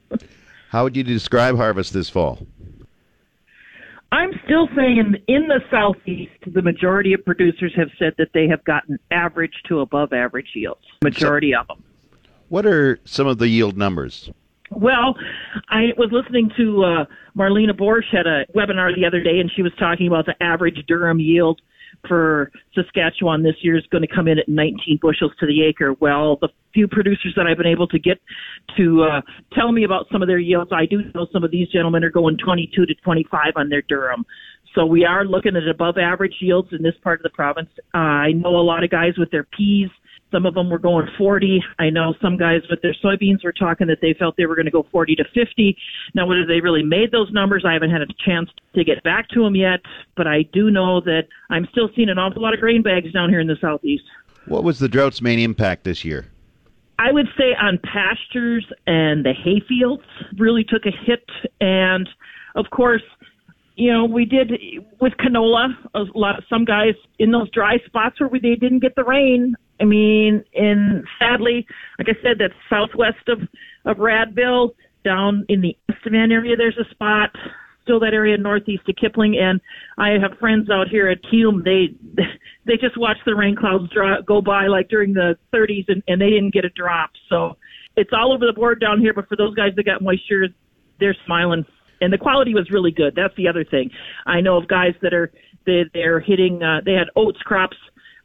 How 0.68 0.84
would 0.84 0.96
you 0.96 1.04
describe 1.04 1.56
harvest 1.56 1.92
this 1.92 2.10
fall? 2.10 2.46
I'm 4.12 4.30
still 4.44 4.68
saying 4.76 4.98
in, 4.98 5.34
in 5.34 5.48
the 5.48 5.60
southeast, 5.70 6.32
the 6.46 6.62
majority 6.62 7.12
of 7.12 7.24
producers 7.24 7.72
have 7.76 7.88
said 7.98 8.14
that 8.18 8.28
they 8.34 8.48
have 8.48 8.64
gotten 8.64 8.98
average 9.10 9.54
to 9.68 9.80
above 9.80 10.12
average 10.12 10.48
yields. 10.54 10.84
Majority 11.02 11.54
of 11.54 11.68
them. 11.68 11.82
What 12.48 12.66
are 12.66 12.98
some 13.04 13.28
of 13.28 13.38
the 13.38 13.48
yield 13.48 13.76
numbers? 13.76 14.30
Well, 14.72 15.16
I 15.68 15.88
was 15.96 16.10
listening 16.12 16.50
to 16.56 16.84
uh, 16.84 17.04
Marlena 17.36 17.76
Borsch 17.76 18.12
at 18.12 18.26
a 18.26 18.46
webinar 18.54 18.94
the 18.94 19.04
other 19.04 19.22
day, 19.22 19.38
and 19.38 19.50
she 19.54 19.62
was 19.62 19.72
talking 19.78 20.06
about 20.06 20.26
the 20.26 20.40
average 20.42 20.84
durum 20.88 21.20
yield 21.20 21.60
for 22.06 22.50
Saskatchewan 22.74 23.42
this 23.42 23.56
year 23.62 23.76
is 23.76 23.84
going 23.90 24.02
to 24.02 24.14
come 24.14 24.28
in 24.28 24.38
at 24.38 24.48
19 24.48 24.98
bushels 25.00 25.32
to 25.40 25.46
the 25.46 25.64
acre. 25.64 25.94
Well, 26.00 26.38
the 26.40 26.48
few 26.72 26.88
producers 26.88 27.32
that 27.36 27.46
I've 27.46 27.56
been 27.56 27.66
able 27.66 27.88
to 27.88 27.98
get 27.98 28.18
to 28.76 29.02
uh, 29.02 29.20
tell 29.52 29.72
me 29.72 29.84
about 29.84 30.06
some 30.12 30.22
of 30.22 30.28
their 30.28 30.38
yields, 30.38 30.70
I 30.72 30.86
do 30.86 31.02
know 31.14 31.26
some 31.32 31.44
of 31.44 31.50
these 31.50 31.68
gentlemen 31.68 32.04
are 32.04 32.10
going 32.10 32.36
22 32.38 32.86
to 32.86 32.94
25 33.02 33.52
on 33.56 33.68
their 33.68 33.82
durum. 33.82 34.24
So 34.74 34.86
we 34.86 35.04
are 35.04 35.24
looking 35.24 35.56
at 35.56 35.68
above 35.68 35.98
average 35.98 36.36
yields 36.40 36.68
in 36.72 36.82
this 36.82 36.94
part 37.02 37.18
of 37.18 37.24
the 37.24 37.30
province. 37.30 37.70
Uh, 37.92 37.98
I 37.98 38.32
know 38.32 38.50
a 38.50 38.62
lot 38.62 38.84
of 38.84 38.90
guys 38.90 39.14
with 39.18 39.30
their 39.30 39.44
peas 39.44 39.90
some 40.30 40.46
of 40.46 40.54
them 40.54 40.70
were 40.70 40.78
going 40.78 41.08
40. 41.18 41.62
I 41.78 41.90
know 41.90 42.14
some 42.22 42.36
guys 42.36 42.62
with 42.70 42.80
their 42.82 42.94
soybeans 43.02 43.44
were 43.44 43.52
talking 43.52 43.86
that 43.88 43.98
they 44.00 44.14
felt 44.14 44.36
they 44.36 44.46
were 44.46 44.54
going 44.54 44.66
to 44.66 44.70
go 44.70 44.86
40 44.90 45.16
to 45.16 45.24
50. 45.34 45.76
Now, 46.14 46.26
whether 46.26 46.46
they 46.46 46.60
really 46.60 46.82
made 46.82 47.10
those 47.10 47.30
numbers, 47.32 47.64
I 47.66 47.72
haven't 47.72 47.90
had 47.90 48.02
a 48.02 48.06
chance 48.24 48.50
to 48.74 48.84
get 48.84 49.02
back 49.02 49.28
to 49.30 49.42
them 49.42 49.56
yet, 49.56 49.80
but 50.16 50.26
I 50.26 50.42
do 50.52 50.70
know 50.70 51.00
that 51.00 51.22
I'm 51.50 51.66
still 51.72 51.90
seeing 51.96 52.08
an 52.08 52.18
awful 52.18 52.42
lot 52.42 52.54
of 52.54 52.60
grain 52.60 52.82
bags 52.82 53.12
down 53.12 53.28
here 53.28 53.40
in 53.40 53.46
the 53.46 53.56
southeast. 53.60 54.04
What 54.46 54.64
was 54.64 54.78
the 54.78 54.88
drought's 54.88 55.20
main 55.20 55.38
impact 55.38 55.84
this 55.84 56.04
year? 56.04 56.26
I 56.98 57.12
would 57.12 57.28
say 57.36 57.54
on 57.60 57.78
pastures 57.82 58.66
and 58.86 59.24
the 59.24 59.32
hay 59.32 59.62
fields 59.66 60.02
really 60.36 60.64
took 60.64 60.84
a 60.84 60.90
hit. 60.90 61.24
And 61.60 62.08
of 62.54 62.66
course, 62.70 63.02
you 63.76 63.90
know, 63.90 64.04
we 64.04 64.26
did 64.26 64.52
with 65.00 65.14
canola. 65.14 65.70
A 65.94 66.04
lot 66.14 66.36
of 66.36 66.44
some 66.50 66.66
guys 66.66 66.94
in 67.18 67.30
those 67.30 67.50
dry 67.50 67.78
spots 67.86 68.20
where 68.20 68.28
we, 68.28 68.38
they 68.38 68.54
didn't 68.54 68.80
get 68.80 68.94
the 68.96 69.04
rain. 69.04 69.54
I 69.80 69.84
mean, 69.84 70.44
in 70.52 71.04
sadly, 71.18 71.66
like 71.98 72.08
I 72.08 72.22
said, 72.22 72.38
that's 72.38 72.54
southwest 72.68 73.28
of 73.28 73.40
of 73.86 73.96
Radville, 73.96 74.70
down 75.04 75.44
in 75.48 75.60
the 75.60 75.76
Estevan 75.88 76.32
area. 76.32 76.56
There's 76.56 76.78
a 76.78 76.88
spot. 76.90 77.30
Still 77.84 78.00
that 78.00 78.12
area 78.12 78.36
northeast 78.36 78.82
of 78.88 78.96
Kipling, 78.96 79.38
and 79.38 79.60
I 79.96 80.10
have 80.10 80.38
friends 80.38 80.68
out 80.70 80.88
here 80.88 81.08
at 81.08 81.18
Hume. 81.30 81.62
They 81.64 81.94
they 82.66 82.76
just 82.76 82.98
watch 82.98 83.16
the 83.24 83.34
rain 83.34 83.56
clouds 83.56 83.90
draw, 83.92 84.20
go 84.20 84.42
by 84.42 84.66
like 84.66 84.88
during 84.88 85.14
the 85.14 85.38
30s, 85.52 85.86
and, 85.88 86.02
and 86.06 86.20
they 86.20 86.28
didn't 86.28 86.52
get 86.52 86.64
a 86.64 86.70
drop. 86.70 87.10
So 87.28 87.56
it's 87.96 88.10
all 88.12 88.32
over 88.32 88.46
the 88.46 88.52
board 88.52 88.80
down 88.80 89.00
here. 89.00 89.14
But 89.14 89.28
for 89.28 89.36
those 89.36 89.54
guys 89.54 89.72
that 89.76 89.84
got 89.84 90.02
moisture, 90.02 90.48
they're 91.00 91.16
smiling 91.24 91.64
and 92.00 92.12
the 92.12 92.18
quality 92.18 92.54
was 92.54 92.70
really 92.70 92.90
good. 92.90 93.14
That's 93.14 93.34
the 93.36 93.48
other 93.48 93.64
thing. 93.64 93.90
I 94.26 94.40
know 94.40 94.56
of 94.56 94.68
guys 94.68 94.94
that 95.02 95.12
are 95.12 95.32
they 95.66 95.84
they're 95.92 96.20
hitting. 96.20 96.62
Uh, 96.62 96.80
they 96.84 96.92
had 96.92 97.08
oats 97.16 97.40
crops 97.42 97.76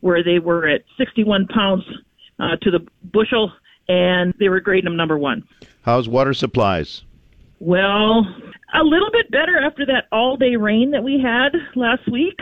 where 0.01 0.23
they 0.23 0.39
were 0.39 0.67
at 0.67 0.81
61 0.97 1.47
pounds 1.47 1.83
uh, 2.39 2.57
to 2.61 2.71
the 2.71 2.85
bushel, 3.03 3.51
and 3.87 4.33
they 4.39 4.49
were 4.49 4.59
grading 4.59 4.85
them 4.85 4.97
number 4.97 5.17
one. 5.17 5.43
How's 5.81 6.09
water 6.09 6.33
supplies? 6.33 7.03
Well, 7.59 8.25
a 8.73 8.83
little 8.83 9.11
bit 9.11 9.31
better 9.31 9.57
after 9.59 9.85
that 9.85 10.05
all-day 10.11 10.55
rain 10.55 10.91
that 10.91 11.03
we 11.03 11.21
had 11.21 11.55
last 11.75 12.09
week, 12.11 12.39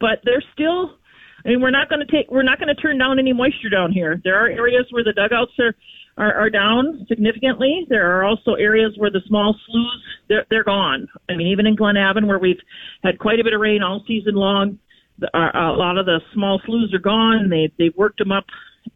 but 0.00 0.20
they're 0.24 0.42
still. 0.52 0.96
I 1.44 1.50
mean, 1.50 1.60
we're 1.60 1.70
not 1.70 1.88
going 1.88 2.04
to 2.04 2.10
take. 2.10 2.30
We're 2.30 2.42
not 2.42 2.58
going 2.58 2.74
to 2.74 2.80
turn 2.80 2.98
down 2.98 3.18
any 3.18 3.32
moisture 3.32 3.68
down 3.70 3.92
here. 3.92 4.20
There 4.24 4.42
are 4.42 4.48
areas 4.48 4.86
where 4.90 5.04
the 5.04 5.12
dugouts 5.12 5.52
are 5.60 5.74
are, 6.18 6.34
are 6.34 6.50
down 6.50 7.06
significantly. 7.08 7.86
There 7.88 8.16
are 8.16 8.24
also 8.24 8.54
areas 8.54 8.94
where 8.96 9.10
the 9.10 9.20
small 9.26 9.54
sloughs 9.66 10.02
they're, 10.28 10.46
they're 10.50 10.64
gone. 10.64 11.08
I 11.28 11.36
mean, 11.36 11.48
even 11.48 11.66
in 11.66 11.76
Glenavon, 11.76 12.26
where 12.26 12.38
we've 12.38 12.60
had 13.02 13.18
quite 13.18 13.38
a 13.38 13.44
bit 13.44 13.52
of 13.52 13.60
rain 13.60 13.82
all 13.82 14.02
season 14.06 14.34
long, 14.34 14.78
the, 15.18 15.34
uh, 15.36 15.72
a 15.72 15.76
lot 15.76 15.98
of 15.98 16.06
the 16.06 16.20
small 16.32 16.60
sloughs 16.64 16.92
are 16.94 16.98
gone. 16.98 17.48
They 17.48 17.72
they've 17.78 17.96
worked 17.96 18.18
them 18.18 18.32
up, 18.32 18.46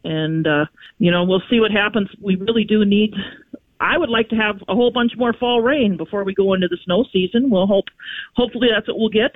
and 0.03 0.47
uh, 0.47 0.65
you 0.99 1.11
know 1.11 1.23
we'll 1.23 1.43
see 1.49 1.59
what 1.59 1.71
happens. 1.71 2.09
We 2.21 2.35
really 2.35 2.63
do 2.63 2.85
need. 2.85 3.13
I 3.79 3.97
would 3.97 4.09
like 4.09 4.29
to 4.29 4.35
have 4.35 4.61
a 4.67 4.75
whole 4.75 4.91
bunch 4.91 5.13
more 5.17 5.33
fall 5.33 5.61
rain 5.61 5.97
before 5.97 6.23
we 6.23 6.35
go 6.35 6.53
into 6.53 6.67
the 6.67 6.77
snow 6.85 7.03
season. 7.11 7.49
We'll 7.49 7.65
hope, 7.65 7.85
hopefully 8.35 8.67
that's 8.71 8.87
what 8.87 8.99
we'll 8.99 9.09
get. 9.09 9.35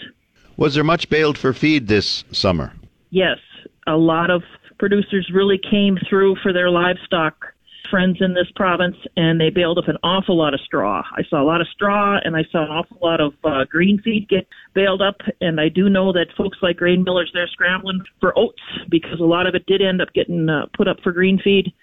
Was 0.55 0.75
there 0.75 0.83
much 0.83 1.09
baled 1.09 1.35
for 1.35 1.51
feed 1.51 1.87
this 1.87 2.23
summer? 2.31 2.73
Yes, 3.09 3.39
a 3.87 3.97
lot 3.97 4.29
of 4.29 4.43
producers 4.77 5.31
really 5.33 5.57
came 5.57 5.97
through 6.07 6.35
for 6.43 6.53
their 6.53 6.69
livestock 6.69 7.54
friends 7.89 8.17
in 8.19 8.33
this 8.33 8.47
province, 8.55 8.95
and 9.15 9.39
they 9.39 9.49
baled 9.49 9.77
up 9.77 9.87
an 9.87 9.97
awful 10.03 10.37
lot 10.37 10.53
of 10.53 10.59
straw. 10.61 11.03
I 11.11 11.23
saw 11.29 11.41
a 11.41 11.45
lot 11.45 11.61
of 11.61 11.67
straw, 11.67 12.17
and 12.23 12.35
I 12.35 12.43
saw 12.51 12.63
an 12.63 12.71
awful 12.71 12.97
lot 13.01 13.21
of 13.21 13.33
uh, 13.43 13.65
green 13.69 14.01
feed 14.03 14.27
get 14.29 14.47
baled 14.73 15.01
up. 15.01 15.17
And 15.41 15.59
I 15.59 15.69
do 15.69 15.89
know 15.89 16.11
that 16.13 16.27
folks 16.37 16.57
like 16.61 16.77
grain 16.77 17.03
millers, 17.03 17.31
they're 17.33 17.47
scrambling 17.47 18.01
for 18.19 18.37
oats 18.37 18.61
because 18.89 19.19
a 19.19 19.25
lot 19.25 19.47
of 19.47 19.55
it 19.55 19.65
did 19.65 19.81
end 19.81 20.01
up 20.01 20.13
getting 20.13 20.49
uh, 20.49 20.67
put 20.75 20.87
up 20.87 20.97
for 21.03 21.11
green 21.11 21.39
feed. 21.43 21.73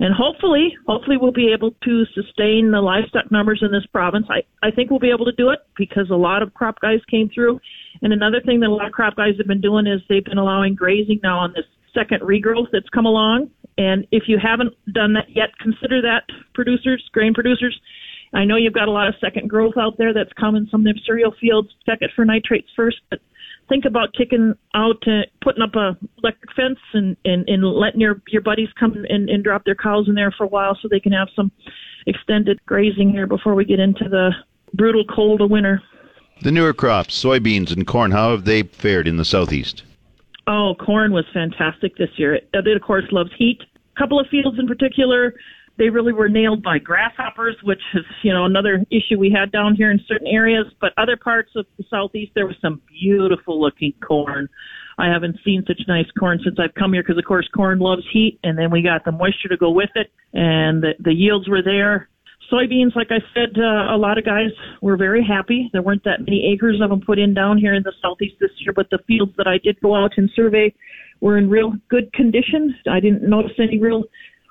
And 0.00 0.14
hopefully, 0.14 0.76
hopefully 0.86 1.16
we'll 1.16 1.32
be 1.32 1.52
able 1.52 1.72
to 1.82 2.04
sustain 2.14 2.70
the 2.70 2.80
livestock 2.80 3.32
numbers 3.32 3.60
in 3.62 3.72
this 3.72 3.84
province. 3.92 4.26
I, 4.30 4.42
I 4.66 4.70
think 4.70 4.90
we'll 4.90 5.00
be 5.00 5.10
able 5.10 5.24
to 5.24 5.32
do 5.32 5.50
it 5.50 5.58
because 5.76 6.08
a 6.10 6.14
lot 6.16 6.42
of 6.42 6.54
crop 6.54 6.80
guys 6.80 7.00
came 7.10 7.28
through. 7.34 7.58
And 8.00 8.12
another 8.12 8.40
thing 8.40 8.60
that 8.60 8.68
a 8.68 8.72
lot 8.72 8.86
of 8.86 8.92
crop 8.92 9.16
guys 9.16 9.34
have 9.38 9.48
been 9.48 9.60
doing 9.60 9.88
is 9.88 10.00
they've 10.08 10.24
been 10.24 10.38
allowing 10.38 10.76
grazing 10.76 11.18
now 11.22 11.38
on 11.38 11.52
this 11.56 11.64
second 11.92 12.20
regrowth 12.20 12.68
that's 12.72 12.88
come 12.90 13.06
along. 13.06 13.50
And 13.78 14.06
if 14.10 14.24
you 14.26 14.38
haven't 14.42 14.74
done 14.92 15.14
that 15.14 15.30
yet, 15.30 15.56
consider 15.60 16.02
that 16.02 16.24
producers, 16.52 17.08
grain 17.12 17.32
producers. 17.32 17.80
I 18.34 18.44
know 18.44 18.56
you've 18.56 18.74
got 18.74 18.88
a 18.88 18.90
lot 18.90 19.08
of 19.08 19.14
second 19.20 19.48
growth 19.48 19.78
out 19.78 19.96
there 19.96 20.12
that's 20.12 20.32
coming. 20.34 20.66
Some 20.70 20.80
of 20.80 20.84
them 20.84 20.96
cereal 21.06 21.32
fields 21.40 21.68
check 21.86 21.98
it 22.02 22.10
for 22.14 22.24
nitrates 22.24 22.68
first, 22.76 22.98
but 23.08 23.20
think 23.68 23.84
about 23.84 24.12
kicking 24.14 24.54
out, 24.74 25.02
uh, 25.06 25.22
putting 25.42 25.62
up 25.62 25.76
a 25.76 25.96
electric 26.22 26.52
fence 26.54 26.78
and, 26.92 27.16
and, 27.24 27.48
and 27.48 27.64
letting 27.64 28.00
your, 28.00 28.20
your 28.28 28.42
buddies 28.42 28.68
come 28.78 29.04
and, 29.08 29.30
and 29.30 29.44
drop 29.44 29.64
their 29.64 29.76
cows 29.76 30.08
in 30.08 30.14
there 30.14 30.32
for 30.36 30.44
a 30.44 30.48
while 30.48 30.76
so 30.80 30.88
they 30.88 31.00
can 31.00 31.12
have 31.12 31.28
some 31.34 31.52
extended 32.06 32.58
grazing 32.66 33.10
here 33.10 33.26
before 33.26 33.54
we 33.54 33.64
get 33.64 33.78
into 33.78 34.08
the 34.08 34.32
brutal 34.74 35.04
cold 35.04 35.40
of 35.40 35.50
winter. 35.50 35.80
The 36.42 36.52
newer 36.52 36.74
crops, 36.74 37.22
soybeans 37.22 37.72
and 37.72 37.86
corn, 37.86 38.10
how 38.10 38.32
have 38.32 38.44
they 38.44 38.62
fared 38.62 39.08
in 39.08 39.16
the 39.16 39.24
southeast? 39.24 39.84
Oh, 40.48 40.74
corn 40.74 41.12
was 41.12 41.26
fantastic 41.34 41.94
this 41.98 42.08
year. 42.16 42.36
It, 42.36 42.48
it 42.54 42.76
of 42.76 42.82
course 42.82 43.04
loves 43.12 43.30
heat. 43.36 43.58
A 43.94 44.00
couple 44.00 44.18
of 44.18 44.26
fields 44.30 44.58
in 44.58 44.66
particular, 44.66 45.34
they 45.76 45.90
really 45.90 46.14
were 46.14 46.30
nailed 46.30 46.62
by 46.62 46.78
grasshoppers, 46.78 47.56
which 47.62 47.82
is 47.94 48.04
you 48.22 48.32
know 48.32 48.46
another 48.46 48.82
issue 48.90 49.18
we 49.18 49.30
had 49.30 49.52
down 49.52 49.76
here 49.76 49.90
in 49.90 50.00
certain 50.08 50.26
areas. 50.26 50.64
But 50.80 50.92
other 50.96 51.16
parts 51.16 51.50
of 51.54 51.66
the 51.76 51.84
southeast, 51.90 52.32
there 52.34 52.46
was 52.46 52.56
some 52.62 52.80
beautiful 52.88 53.60
looking 53.60 53.92
corn. 54.06 54.48
I 54.98 55.08
haven't 55.12 55.36
seen 55.44 55.64
such 55.66 55.80
nice 55.86 56.10
corn 56.18 56.40
since 56.42 56.56
I've 56.58 56.74
come 56.74 56.94
here 56.94 57.02
because 57.02 57.18
of 57.18 57.24
course 57.26 57.48
corn 57.54 57.78
loves 57.78 58.02
heat, 58.10 58.40
and 58.42 58.58
then 58.58 58.70
we 58.70 58.80
got 58.80 59.04
the 59.04 59.12
moisture 59.12 59.48
to 59.50 59.56
go 59.58 59.70
with 59.70 59.90
it, 59.96 60.10
and 60.32 60.82
the, 60.82 60.92
the 60.98 61.12
yields 61.12 61.46
were 61.46 61.62
there. 61.62 62.08
Soybeans, 62.50 62.94
like 62.96 63.08
I 63.10 63.20
said, 63.34 63.58
uh, 63.58 63.94
a 63.94 63.98
lot 63.98 64.18
of 64.18 64.24
guys 64.24 64.50
were 64.80 64.96
very 64.96 65.24
happy. 65.24 65.70
There 65.72 65.82
weren't 65.82 66.04
that 66.04 66.20
many 66.20 66.50
acres 66.52 66.80
of 66.82 66.90
them 66.90 67.00
put 67.00 67.18
in 67.18 67.34
down 67.34 67.58
here 67.58 67.74
in 67.74 67.82
the 67.82 67.92
southeast 68.02 68.36
this 68.40 68.50
year, 68.58 68.72
but 68.72 68.88
the 68.90 68.98
fields 69.06 69.32
that 69.36 69.46
I 69.46 69.58
did 69.58 69.80
go 69.80 69.94
out 69.94 70.12
and 70.16 70.30
survey 70.34 70.74
were 71.20 71.38
in 71.38 71.50
real 71.50 71.72
good 71.88 72.12
condition. 72.12 72.74
I 72.90 73.00
didn't 73.00 73.28
notice 73.28 73.52
any 73.58 73.78
real 73.78 74.04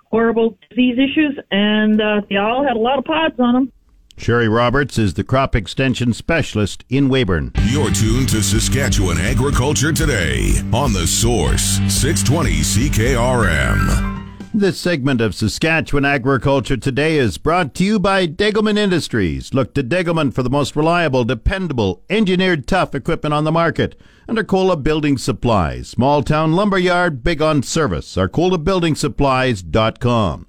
horrible 0.09 0.57
disease 0.69 0.97
issues, 0.97 1.39
and 1.51 2.01
uh, 2.01 2.21
they 2.29 2.37
all 2.37 2.65
had 2.65 2.75
a 2.75 2.79
lot 2.79 2.99
of 2.99 3.05
pods 3.05 3.35
on 3.39 3.53
them. 3.53 3.71
Sherry 4.17 4.47
Roberts 4.47 4.97
is 4.97 5.13
the 5.13 5.23
crop 5.23 5.55
extension 5.55 6.11
specialist 6.11 6.83
in 6.89 7.07
Weyburn. 7.07 7.51
You're 7.69 7.91
tuned 7.91 8.29
to 8.29 8.41
Saskatchewan 8.41 9.19
Agriculture 9.19 9.93
Today 9.93 10.59
on 10.73 10.91
The 10.91 11.05
Source, 11.05 11.79
620 11.87 12.61
CKRM. 12.61 14.16
This 14.53 14.79
segment 14.79 15.19
of 15.21 15.35
Saskatchewan 15.35 16.05
Agriculture 16.05 16.77
Today 16.77 17.17
is 17.17 17.37
brought 17.37 17.75
to 17.75 17.83
you 17.83 17.99
by 17.99 18.25
Degelman 18.25 18.77
Industries. 18.77 19.53
Look 19.53 19.73
to 19.75 19.83
Degelman 19.83 20.33
for 20.33 20.41
the 20.41 20.49
most 20.49 20.73
reliable, 20.75 21.25
dependable, 21.25 22.01
engineered 22.09 22.65
tough 22.65 22.95
equipment 22.95 23.33
on 23.33 23.43
the 23.43 23.51
market. 23.51 23.99
And 24.27 24.37
Arcola 24.37 24.77
Building 24.77 25.17
Supplies, 25.17 25.89
small 25.89 26.23
town 26.23 26.53
lumber 26.53 26.79
yard, 26.79 27.23
big 27.23 27.41
on 27.41 27.61
service. 27.61 28.15
ArcolaBuildingSupplies.com. 28.15 30.47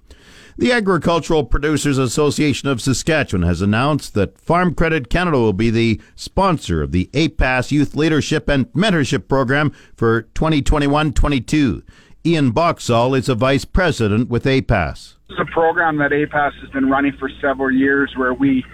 The 0.56 0.72
Agricultural 0.72 1.44
Producers 1.44 1.98
Association 1.98 2.68
of 2.68 2.80
Saskatchewan 2.80 3.46
has 3.46 3.60
announced 3.60 4.14
that 4.14 4.40
Farm 4.40 4.74
Credit 4.74 5.08
Canada 5.08 5.38
will 5.38 5.52
be 5.52 5.70
the 5.70 6.00
sponsor 6.16 6.82
of 6.82 6.90
the 6.92 7.10
APAS 7.12 7.70
Youth 7.70 7.94
Leadership 7.94 8.48
and 8.48 8.66
Mentorship 8.72 9.28
Program 9.28 9.70
for 9.94 10.22
2021 10.22 11.12
22. 11.12 11.84
Ian 12.26 12.50
Boxall 12.50 13.14
is 13.14 13.28
a 13.28 13.34
vice 13.34 13.64
president 13.64 14.28
with 14.28 14.44
APAS. 14.44 15.14
It's 15.30 15.38
a 15.40 15.52
program 15.52 15.98
that 15.98 16.10
APAS 16.10 16.52
has 16.60 16.70
been 16.70 16.90
running 16.90 17.12
for 17.18 17.30
several 17.40 17.70
years 17.70 18.12
where 18.16 18.34
we 18.34 18.64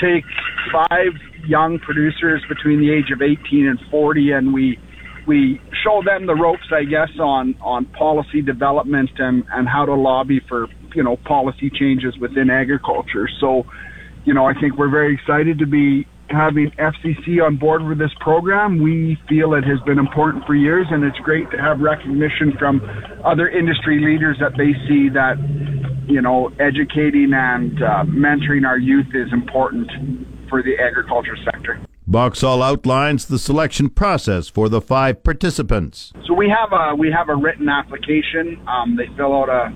take 0.00 0.24
five 0.72 1.12
young 1.46 1.78
producers 1.78 2.42
between 2.48 2.80
the 2.80 2.92
age 2.92 3.10
of 3.12 3.22
18 3.22 3.66
and 3.66 3.78
40 3.90 4.32
and 4.32 4.52
we 4.52 4.78
we 5.26 5.60
show 5.84 6.02
them 6.04 6.26
the 6.26 6.34
ropes, 6.34 6.72
I 6.72 6.84
guess, 6.84 7.10
on, 7.20 7.54
on 7.60 7.84
policy 7.84 8.42
development 8.42 9.10
and, 9.18 9.44
and 9.52 9.68
how 9.68 9.84
to 9.84 9.94
lobby 9.94 10.40
for, 10.48 10.66
you 10.94 11.04
know, 11.04 11.18
policy 11.18 11.70
changes 11.70 12.16
within 12.18 12.50
agriculture. 12.50 13.28
So, 13.38 13.64
you 14.24 14.34
know, 14.34 14.46
I 14.46 14.54
think 14.54 14.76
we're 14.76 14.90
very 14.90 15.14
excited 15.14 15.58
to 15.58 15.66
be 15.66 16.06
having 16.30 16.70
FCC 16.78 17.44
on 17.44 17.56
board 17.56 17.82
with 17.82 17.98
this 17.98 18.10
program. 18.20 18.82
We 18.82 19.18
feel 19.28 19.54
it 19.54 19.64
has 19.64 19.80
been 19.86 19.98
important 19.98 20.44
for 20.46 20.54
years, 20.54 20.86
and 20.90 21.04
it's 21.04 21.18
great 21.18 21.50
to 21.50 21.58
have 21.58 21.80
recognition 21.80 22.52
from 22.58 22.80
other 23.24 23.48
industry 23.48 24.00
leaders 24.00 24.36
that 24.40 24.52
they 24.56 24.72
see 24.88 25.08
that, 25.10 25.36
you 26.08 26.22
know, 26.22 26.50
educating 26.60 27.32
and 27.34 27.82
uh, 27.82 28.04
mentoring 28.06 28.66
our 28.66 28.78
youth 28.78 29.08
is 29.14 29.32
important 29.32 29.90
for 30.48 30.62
the 30.62 30.78
agriculture 30.78 31.36
sector. 31.44 31.80
Boxall 32.06 32.60
outlines 32.60 33.26
the 33.26 33.38
selection 33.38 33.88
process 33.88 34.48
for 34.48 34.68
the 34.68 34.80
five 34.80 35.22
participants. 35.22 36.12
So 36.26 36.34
we 36.34 36.48
have 36.48 36.72
a 36.72 36.96
we 36.96 37.12
have 37.12 37.28
a 37.28 37.36
written 37.36 37.68
application. 37.68 38.60
Um, 38.66 38.96
they 38.96 39.06
fill 39.16 39.32
out 39.32 39.48
a 39.48 39.72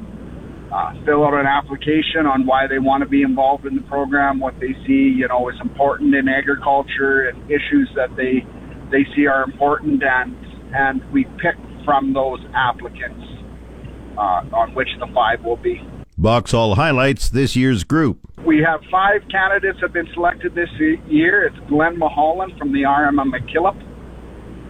uh, 0.72 0.92
fill 1.04 1.24
out 1.24 1.34
an 1.34 1.46
application 1.46 2.26
on 2.26 2.46
why 2.46 2.66
they 2.66 2.78
want 2.78 3.02
to 3.02 3.08
be 3.08 3.22
involved 3.22 3.66
in 3.66 3.74
the 3.74 3.82
program, 3.82 4.40
what 4.40 4.54
they 4.60 4.72
see, 4.86 5.12
you 5.14 5.28
know, 5.28 5.48
is 5.48 5.56
important 5.60 6.14
in 6.14 6.28
agriculture 6.28 7.28
and 7.28 7.42
issues 7.50 7.88
that 7.94 8.14
they 8.16 8.44
they 8.90 9.04
see 9.16 9.26
are 9.26 9.42
important, 9.42 10.02
and 10.02 10.36
and 10.74 11.02
we 11.12 11.24
pick 11.42 11.56
from 11.84 12.12
those 12.12 12.40
applicants 12.54 13.24
uh, 14.16 14.56
on 14.56 14.74
which 14.74 14.88
the 15.00 15.06
five 15.14 15.44
will 15.44 15.56
be. 15.56 15.80
Boxall 16.16 16.76
highlights 16.76 17.28
this 17.28 17.56
year's 17.56 17.84
group. 17.84 18.18
We 18.46 18.62
have 18.62 18.80
five 18.90 19.22
candidates 19.30 19.78
have 19.80 19.92
been 19.92 20.08
selected 20.14 20.54
this 20.54 20.68
year. 21.08 21.44
It's 21.44 21.56
Glenn 21.68 21.98
Mulholland 21.98 22.52
from 22.58 22.72
the 22.72 22.84
arm 22.84 23.18
of 23.18 23.26
McKillop, 23.28 23.76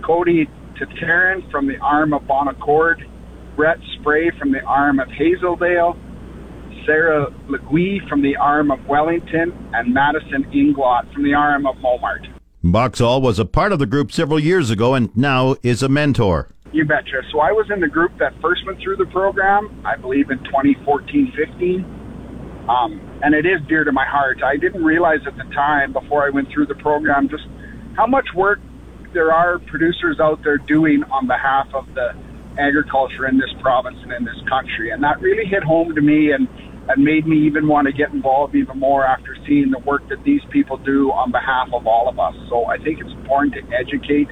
Cody 0.04 0.48
Tatarin 0.78 1.50
from 1.50 1.66
the 1.66 1.76
arm 1.78 2.12
of 2.12 2.26
Bon 2.26 2.48
Accord, 2.48 3.04
Brett 3.56 3.78
Spray 3.98 4.30
from 4.38 4.52
the 4.52 4.60
arm 4.62 4.98
of 4.98 5.08
Hazeldale, 5.08 5.96
Sarah 6.84 7.30
Legui 7.48 8.06
from 8.08 8.22
the 8.22 8.36
arm 8.36 8.70
of 8.70 8.84
Wellington, 8.86 9.52
and 9.72 9.94
Madison 9.94 10.44
Inglot 10.52 11.12
from 11.12 11.24
the 11.24 11.34
arm 11.34 11.66
of 11.66 11.76
Momart. 11.76 12.26
Boxall 12.62 13.20
was 13.20 13.38
a 13.38 13.44
part 13.44 13.72
of 13.72 13.78
the 13.78 13.86
group 13.86 14.10
several 14.10 14.40
years 14.40 14.70
ago 14.70 14.94
and 14.94 15.14
now 15.16 15.54
is 15.62 15.82
a 15.82 15.88
mentor. 15.88 16.48
You 16.72 16.84
betcha. 16.84 17.22
So 17.30 17.40
I 17.40 17.52
was 17.52 17.70
in 17.70 17.80
the 17.80 17.88
group 17.88 18.18
that 18.18 18.32
first 18.40 18.66
went 18.66 18.80
through 18.80 18.96
the 18.96 19.06
program, 19.06 19.82
I 19.84 19.96
believe 19.96 20.30
in 20.30 20.38
2014 20.44 21.32
15. 21.36 21.84
Um, 22.68 23.00
and 23.22 23.34
it 23.34 23.44
is 23.44 23.60
dear 23.68 23.84
to 23.84 23.92
my 23.92 24.06
heart. 24.06 24.42
I 24.42 24.56
didn't 24.56 24.82
realize 24.82 25.20
at 25.26 25.36
the 25.36 25.44
time, 25.54 25.92
before 25.92 26.26
I 26.26 26.30
went 26.30 26.48
through 26.50 26.66
the 26.66 26.74
program, 26.74 27.28
just 27.28 27.44
how 27.96 28.06
much 28.06 28.26
work 28.34 28.58
there 29.12 29.32
are 29.32 29.58
producers 29.58 30.18
out 30.18 30.42
there 30.42 30.56
doing 30.56 31.04
on 31.04 31.26
behalf 31.26 31.68
of 31.74 31.86
the 31.94 32.14
agriculture 32.58 33.26
in 33.26 33.38
this 33.38 33.50
province 33.60 33.96
and 34.02 34.12
in 34.12 34.24
this 34.24 34.40
country. 34.48 34.90
And 34.90 35.02
that 35.02 35.20
really 35.20 35.46
hit 35.46 35.62
home 35.62 35.94
to 35.94 36.00
me 36.00 36.32
and, 36.32 36.48
and 36.88 37.04
made 37.04 37.26
me 37.26 37.46
even 37.46 37.66
want 37.66 37.86
to 37.86 37.92
get 37.92 38.12
involved 38.12 38.54
even 38.54 38.78
more 38.78 39.04
after 39.04 39.36
seeing 39.46 39.70
the 39.70 39.80
work 39.80 40.08
that 40.08 40.22
these 40.24 40.42
people 40.50 40.76
do 40.78 41.10
on 41.12 41.32
behalf 41.32 41.68
of 41.72 41.86
all 41.86 42.08
of 42.08 42.18
us. 42.18 42.34
So 42.48 42.66
I 42.66 42.78
think 42.78 43.00
it's 43.00 43.12
important 43.12 43.54
to 43.54 43.76
educate, 43.76 44.28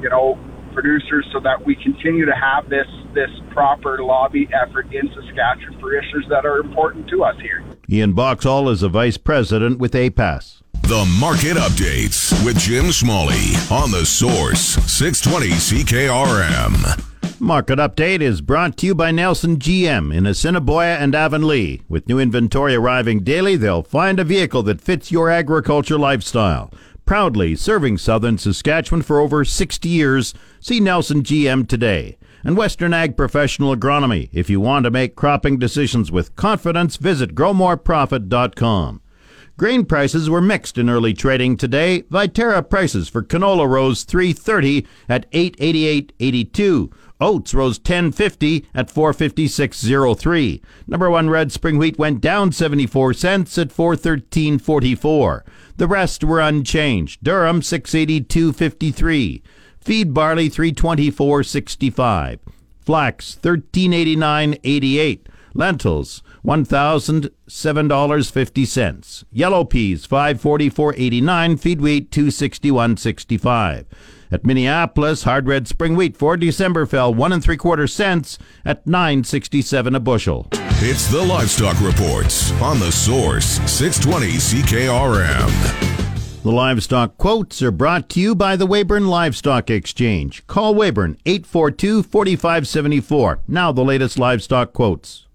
you 0.00 0.08
know, 0.10 0.38
producers 0.72 1.26
so 1.32 1.40
that 1.40 1.64
we 1.64 1.76
continue 1.76 2.24
to 2.24 2.34
have 2.34 2.68
this 2.68 2.86
this 3.14 3.30
proper 3.50 4.02
lobby 4.02 4.48
effort 4.54 4.86
in 4.92 5.08
Saskatchewan 5.14 5.78
for 5.80 5.94
issues 5.94 6.26
that 6.30 6.46
are 6.46 6.58
important 6.58 7.08
to 7.10 7.22
us 7.22 7.36
here. 7.40 7.62
Ian 7.90 8.14
Boxall 8.14 8.70
is 8.70 8.82
a 8.82 8.88
vice 8.88 9.18
president 9.18 9.78
with 9.78 9.92
APAS. 9.92 10.62
The 10.82 11.04
Market 11.20 11.56
Updates 11.56 12.44
with 12.44 12.58
Jim 12.58 12.90
Smalley 12.90 13.54
on 13.70 13.90
the 13.90 14.04
Source 14.04 14.76
620 14.90 15.50
CKRM. 15.50 17.11
Market 17.42 17.80
Update 17.80 18.20
is 18.20 18.40
brought 18.40 18.76
to 18.76 18.86
you 18.86 18.94
by 18.94 19.10
Nelson 19.10 19.56
GM 19.56 20.14
in 20.14 20.26
Assiniboia 20.26 20.94
and 20.98 21.12
Avonlea. 21.12 21.82
With 21.88 22.06
new 22.06 22.20
inventory 22.20 22.76
arriving 22.76 23.24
daily, 23.24 23.56
they'll 23.56 23.82
find 23.82 24.20
a 24.20 24.24
vehicle 24.24 24.62
that 24.62 24.80
fits 24.80 25.10
your 25.10 25.28
agriculture 25.28 25.98
lifestyle. 25.98 26.72
Proudly 27.04 27.56
serving 27.56 27.98
southern 27.98 28.38
Saskatchewan 28.38 29.02
for 29.02 29.18
over 29.18 29.44
60 29.44 29.88
years, 29.88 30.34
see 30.60 30.78
Nelson 30.78 31.24
GM 31.24 31.66
today. 31.66 32.16
And 32.44 32.56
Western 32.56 32.94
Ag 32.94 33.16
Professional 33.16 33.74
Agronomy. 33.74 34.28
If 34.32 34.48
you 34.48 34.60
want 34.60 34.84
to 34.84 34.92
make 34.92 35.16
cropping 35.16 35.58
decisions 35.58 36.12
with 36.12 36.36
confidence, 36.36 36.96
visit 36.96 37.34
growmoreprofit.com. 37.34 39.02
Grain 39.58 39.84
prices 39.84 40.30
were 40.30 40.40
mixed 40.40 40.78
in 40.78 40.88
early 40.88 41.12
trading 41.12 41.56
today. 41.56 42.02
Viterra 42.02 42.68
prices 42.68 43.08
for 43.08 43.22
canola 43.22 43.68
rose 43.68 44.02
330 44.02 44.86
at 45.08 45.30
888.82. 45.30 46.92
Oats 47.22 47.54
rose 47.54 47.78
10.50 47.78 48.66
at 48.74 48.88
456.03. 48.88 50.60
Number 50.86 51.08
1 51.08 51.30
red 51.30 51.50
spring 51.52 51.78
wheat 51.78 51.98
went 51.98 52.20
down 52.20 52.52
74 52.52 53.14
cents 53.14 53.56
at 53.56 53.68
413.44. 53.68 55.42
The 55.76 55.86
rest 55.86 56.24
were 56.24 56.40
unchanged. 56.40 57.22
Durum 57.22 57.62
682.53. 57.62 59.40
Feed 59.80 60.12
barley 60.12 60.50
324.65. 60.50 62.40
Flax 62.80 63.38
1389.88. 63.42 65.20
Lentils 65.54 66.22
$1,007.50. 66.44 69.24
Yellow 69.30 69.64
peas, 69.64 70.06
544.89. 70.06 71.60
Feed 71.60 71.80
wheat, 71.80 72.10
261.65. 72.10 73.86
At 74.32 74.46
Minneapolis, 74.46 75.24
hard 75.24 75.46
red 75.46 75.68
spring 75.68 75.94
wheat 75.94 76.16
for 76.16 76.38
December 76.38 76.86
fell 76.86 77.12
one 77.12 77.34
and 77.34 77.44
three 77.44 77.58
quarter 77.58 77.86
cents 77.86 78.38
at 78.64 78.86
9.67 78.86 79.94
a 79.94 80.00
bushel. 80.00 80.48
It's 80.80 81.06
the 81.08 81.22
Livestock 81.22 81.78
Reports 81.82 82.50
on 82.52 82.80
the 82.80 82.90
Source 82.90 83.60
620 83.70 84.38
CKRM. 84.38 86.42
The 86.42 86.50
livestock 86.50 87.18
quotes 87.18 87.60
are 87.60 87.70
brought 87.70 88.08
to 88.08 88.20
you 88.20 88.34
by 88.34 88.56
the 88.56 88.66
Weyburn 88.66 89.06
Livestock 89.06 89.68
Exchange. 89.68 90.46
Call 90.46 90.74
Weyburn 90.74 91.18
842 91.26 92.02
4574. 92.02 93.40
Now 93.46 93.70
the 93.70 93.84
latest 93.84 94.18
livestock 94.18 94.72
quotes. 94.72 95.26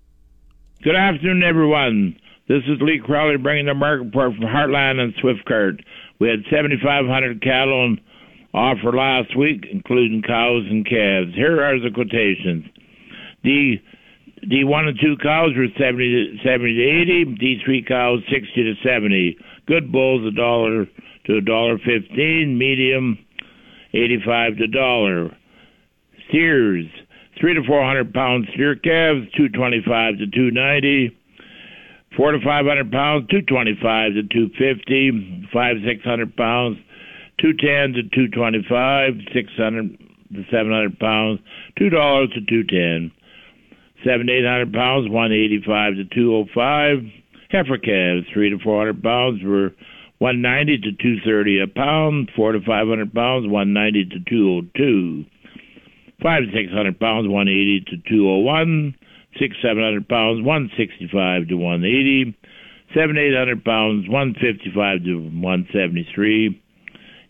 Good 0.81 0.95
afternoon, 0.95 1.43
everyone. 1.43 2.19
This 2.47 2.63
is 2.67 2.81
Lee 2.81 2.99
Crowley 3.05 3.37
bringing 3.37 3.67
the 3.67 3.75
market 3.75 4.05
report 4.05 4.33
from 4.33 4.45
Heartland 4.45 4.99
and 4.99 5.13
Swift 5.21 5.45
Current. 5.45 5.81
We 6.19 6.29
had 6.29 6.39
7,500 6.49 7.43
cattle 7.43 7.79
on 7.79 8.01
offer 8.53 8.91
last 8.95 9.37
week, 9.37 9.65
including 9.71 10.21
cows 10.21 10.65
and 10.69 10.85
calves. 10.85 11.33
Here 11.35 11.61
are 11.63 11.79
the 11.79 11.91
quotations. 11.93 12.65
The 13.43 13.75
D 14.49 14.63
one 14.63 14.87
and 14.87 14.99
two 15.01 15.17
cows 15.21 15.51
were 15.55 15.67
70 15.77 16.37
to, 16.37 16.43
70 16.43 16.75
to 16.75 16.83
80. 16.83 17.25
D 17.39 17.61
three 17.65 17.83
cows 17.83 18.19
60 18.31 18.53
to 18.55 18.73
70. 18.83 19.37
Good 19.67 19.91
bulls 19.91 20.25
a 20.25 20.35
dollar 20.35 20.85
to 21.25 21.37
a 21.37 21.41
dollar 21.41 21.77
fifteen. 21.77 22.57
Medium 22.57 23.17
85 23.93 24.57
to 24.57 24.67
dollar. 24.67 25.37
Steers 26.29 26.85
three 27.39 27.53
to 27.53 27.63
four 27.67 27.83
hundred 27.83 28.13
pound 28.13 28.47
steer 28.53 28.75
calves, 28.75 29.27
two 29.35 29.49
twenty 29.49 29.81
five 29.87 30.17
to 30.17 30.27
two 30.27 30.51
ninety. 30.51 31.15
Four 32.15 32.31
to 32.31 32.39
five 32.43 32.65
hundred 32.65 32.91
pounds, 32.91 33.27
two 33.29 33.41
twenty-five 33.41 34.13
to 34.13 34.23
two 34.23 34.49
fifty. 34.57 35.45
Five 35.53 35.77
six 35.85 36.03
hundred 36.03 36.35
pounds, 36.35 36.77
two 37.39 37.53
ten 37.53 37.93
to 37.93 38.03
two 38.13 38.27
twenty-five. 38.29 39.13
Six 39.33 39.51
hundred 39.57 39.97
to 40.33 40.43
seven 40.51 40.71
hundred 40.71 40.99
pounds, 40.99 41.39
two 41.77 41.89
dollars 41.89 42.29
to 42.33 42.41
two 42.41 42.63
ten. 42.63 43.11
Seven 44.05 44.27
to 44.27 44.33
eight 44.33 44.45
hundred 44.45 44.73
pounds, 44.73 45.09
one 45.09 45.31
eighty-five 45.31 45.95
to 45.95 46.05
two 46.05 46.35
oh 46.35 46.45
five. 46.53 46.99
Heifer 47.49 47.77
calves, 47.77 48.27
three 48.33 48.49
to 48.49 48.59
four 48.59 48.79
hundred 48.79 49.01
pounds, 49.01 49.41
were 49.43 49.73
one 50.19 50.41
ninety 50.41 50.77
to 50.77 50.91
two 50.91 51.17
thirty 51.25 51.59
a 51.61 51.67
pound. 51.67 52.31
Four 52.35 52.51
to 52.51 52.59
five 52.59 52.87
hundred 52.87 53.13
pounds, 53.13 53.47
one 53.47 53.73
ninety 53.73 54.05
to 54.05 54.19
two 54.29 54.49
oh 54.49 54.61
two. 54.77 55.25
Five 56.21 56.43
to 56.43 56.51
six 56.51 56.71
hundred 56.73 56.99
pounds, 56.99 57.27
one 57.29 57.47
eighty 57.47 57.83
to 57.87 57.97
two 58.09 58.29
oh 58.29 58.39
one. 58.39 58.95
Six 59.39 59.55
seven 59.61 59.83
hundred 59.83 60.09
pounds, 60.09 60.43
one 60.43 60.69
sixty 60.77 61.07
five 61.13 61.47
to 61.47 61.55
one 61.55 61.85
eighty. 61.85 62.35
Seven 62.95 63.17
eight 63.17 63.35
hundred 63.35 63.63
pounds, 63.63 64.09
one 64.09 64.33
fifty 64.33 64.71
five 64.75 65.03
to 65.03 65.29
one 65.29 65.67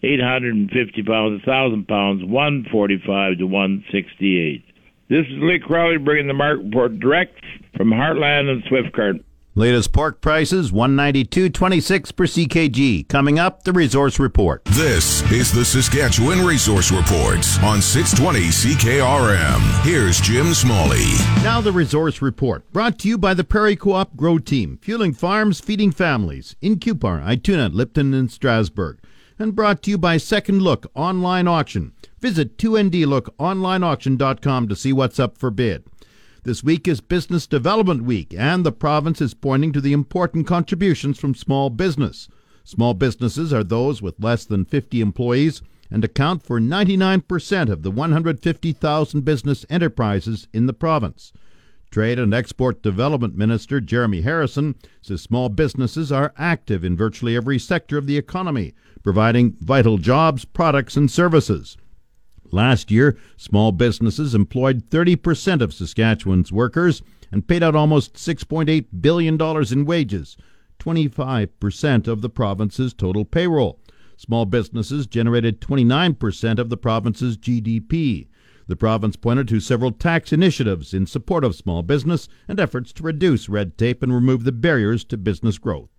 seventy 0.02 0.08
three. 0.08 0.14
Eight 0.14 0.22
hundred 0.22 0.56
and 0.56 0.70
fifty 0.72 1.04
pounds, 1.04 1.42
a 1.42 1.46
thousand 1.46 1.88
pounds, 1.88 2.24
one 2.26 2.66
forty 2.72 3.02
five 3.06 3.38
to 3.40 3.48
one 3.48 3.84
sixty 3.92 4.40
eight. 4.40 4.64
This 5.10 5.26
is 5.28 5.42
Lee 5.42 5.60
Crowley 5.60 5.98
bringing 5.98 6.28
the 6.28 6.34
market 6.34 6.66
report 6.66 7.00
direct 7.00 7.40
from 7.76 7.92
Heartland 7.92 8.50
and 8.50 8.64
Swift 8.68 8.94
Swiftcart. 8.94 9.24
Latest 9.58 9.92
pork 9.92 10.22
prices 10.22 10.72
192.26 10.72 12.16
per 12.16 12.26
CKG. 12.26 13.08
Coming 13.08 13.40
up, 13.40 13.64
the 13.64 13.74
resource 13.74 14.20
report. 14.20 14.64
This 14.66 15.24
is 15.32 15.52
the 15.52 15.66
Saskatchewan 15.66 16.46
Resource 16.46 16.92
Report 16.92 17.40
on 17.64 17.82
620 17.82 18.50
CKRM. 18.50 19.84
Here's 19.84 20.22
Jim 20.22 20.54
Smalley. 20.54 21.06
Now 21.42 21.60
the 21.60 21.72
resource 21.72 22.22
report, 22.22 22.72
brought 22.72 23.00
to 23.00 23.08
you 23.08 23.18
by 23.18 23.34
the 23.34 23.44
Prairie 23.44 23.76
Co-op 23.76 24.16
Grow 24.16 24.38
Team, 24.38 24.78
fueling 24.80 25.14
farms, 25.14 25.60
feeding 25.60 25.92
families 25.92 26.56
in 26.62 26.76
Cupar, 26.76 27.26
Ituna, 27.26 27.74
Lipton, 27.74 28.14
and 28.14 28.32
Strasbourg, 28.32 29.00
and 29.40 29.56
brought 29.56 29.82
to 29.84 29.92
you 29.92 29.98
by 29.98 30.18
Second 30.18 30.62
Look 30.62 30.92
Online 30.96 31.48
Auction. 31.48 31.94
Visit 32.20 32.58
2ndlookonlineauction.com 32.58 34.68
to 34.68 34.76
see 34.76 34.92
what's 34.92 35.20
up 35.20 35.38
for 35.38 35.52
bid. 35.52 35.86
This 36.44 36.64
week 36.64 36.88
is 36.88 37.02
Business 37.02 37.46
Development 37.46 38.04
Week, 38.04 38.34
and 38.38 38.66
the 38.66 38.72
province 38.72 39.22
is 39.22 39.34
pointing 39.34 39.74
to 39.74 39.82
the 39.82 39.94
important 39.94 40.48
contributions 40.48 41.20
from 41.20 41.36
small 41.36 41.70
business. 41.70 42.30
Small 42.64 42.94
businesses 42.94 43.54
are 43.54 43.64
those 43.64 44.02
with 44.02 44.24
less 44.24 44.46
than 44.46 44.66
50 44.66 45.02
employees 45.02 45.62
and 45.92 46.04
account 46.04 46.44
for 46.44 46.60
99% 46.60 47.70
of 47.70 47.84
the 47.84 47.92
150,000 47.92 49.26
business 49.26 49.66
enterprises 49.70 50.48
in 50.54 50.68
the 50.68 50.74
province. 50.74 51.34
Trade 51.90 52.20
and 52.20 52.34
Export 52.34 52.82
Development 52.84 53.36
Minister 53.36 53.80
Jeremy 53.80 54.22
Harrison 54.22 54.76
says 55.02 55.22
small 55.22 55.50
businesses 55.50 56.12
are 56.12 56.34
active 56.38 56.84
in 56.84 56.98
virtually 56.98 57.36
every 57.36 57.58
sector 57.58 57.98
of 57.98 58.08
the 58.08 58.18
economy, 58.18 58.74
providing 59.04 59.56
vital 59.60 59.98
jobs, 59.98 60.46
products, 60.46 60.98
and 60.98 61.10
services. 61.10 61.78
Last 62.52 62.92
year, 62.92 63.18
small 63.36 63.72
businesses 63.72 64.36
employed 64.36 64.90
30% 64.90 65.62
of 65.62 65.74
Saskatchewan's 65.74 66.52
workers 66.52 67.02
and 67.32 67.48
paid 67.48 67.64
out 67.64 67.76
almost 67.76 68.16
$6.8 68.16 68.86
billion 69.02 69.42
in 69.72 69.86
wages, 69.86 70.38
25% 70.80 72.08
of 72.08 72.22
the 72.22 72.30
province's 72.30 72.94
total 72.94 73.26
payroll. 73.26 73.80
Small 74.16 74.46
businesses 74.46 75.08
generated 75.08 75.62
29% 75.62 76.60
of 76.60 76.70
the 76.70 76.78
province's 76.78 77.38
GDP. 77.38 78.28
The 78.68 78.76
province 78.76 79.16
pointed 79.16 79.48
to 79.48 79.62
several 79.62 79.92
tax 79.92 80.34
initiatives 80.34 80.94
in 80.94 81.08
support 81.08 81.46
of 81.46 81.56
small 81.56 81.84
business 81.84 82.28
and 82.48 82.60
efforts 82.60 82.92
to 82.94 83.04
reduce 83.04 83.48
red 83.48 83.78
tape 83.78 84.02
and 84.04 84.14
remove 84.14 84.44
the 84.44 84.52
barriers 84.52 85.06
to 85.06 85.16
business 85.18 85.58
growth. 85.58 85.90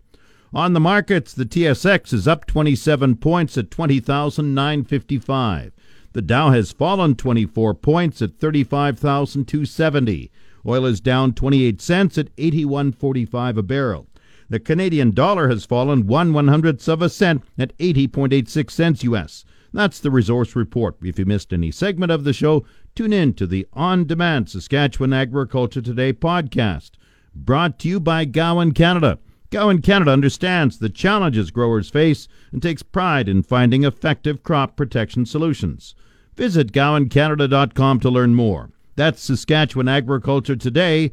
On 0.52 0.74
the 0.74 0.80
markets, 0.80 1.34
the 1.34 1.44
TSX 1.44 2.12
is 2.12 2.28
up 2.28 2.46
27 2.46 3.16
points 3.16 3.58
at 3.58 3.70
20,955. 3.70 5.72
The 6.12 6.22
Dow 6.22 6.50
has 6.50 6.72
fallen 6.72 7.14
24 7.14 7.74
points 7.74 8.20
at 8.22 8.38
35,270. 8.38 10.30
Oil 10.66 10.86
is 10.86 11.00
down 11.00 11.32
28 11.32 11.80
cents 11.80 12.18
at 12.18 12.34
81.45 12.36 13.56
a 13.56 13.62
barrel. 13.62 14.08
The 14.50 14.60
Canadian 14.60 15.12
dollar 15.12 15.48
has 15.48 15.66
fallen 15.66 16.06
1 16.06 16.32
one 16.32 16.48
hundredths 16.48 16.88
of 16.88 17.02
a 17.02 17.10
cent 17.10 17.44
at 17.58 17.76
80.86 17.78 18.70
cents 18.70 19.04
US. 19.04 19.44
That's 19.72 20.00
the 20.00 20.10
resource 20.10 20.56
report. 20.56 20.96
If 21.02 21.18
you 21.18 21.26
missed 21.26 21.52
any 21.52 21.70
segment 21.70 22.10
of 22.10 22.24
the 22.24 22.32
show, 22.32 22.64
tune 22.94 23.12
in 23.12 23.34
to 23.34 23.46
the 23.46 23.66
on 23.72 24.06
demand 24.06 24.48
Saskatchewan 24.48 25.12
Agriculture 25.12 25.82
Today 25.82 26.12
podcast. 26.12 26.92
Brought 27.34 27.78
to 27.80 27.88
you 27.88 28.00
by 28.00 28.24
Gowan 28.24 28.72
Canada. 28.72 29.18
Gowan 29.50 29.80
Canada 29.80 30.10
understands 30.10 30.78
the 30.78 30.88
challenges 30.88 31.50
growers 31.50 31.88
face 31.88 32.28
and 32.52 32.62
takes 32.62 32.82
pride 32.82 33.28
in 33.28 33.42
finding 33.42 33.84
effective 33.84 34.42
crop 34.42 34.76
protection 34.76 35.24
solutions. 35.24 35.94
Visit 36.36 36.72
GowanCanada.com 36.72 38.00
to 38.00 38.10
learn 38.10 38.34
more. 38.34 38.70
That's 38.96 39.22
Saskatchewan 39.22 39.88
Agriculture 39.88 40.56
Today. 40.56 41.12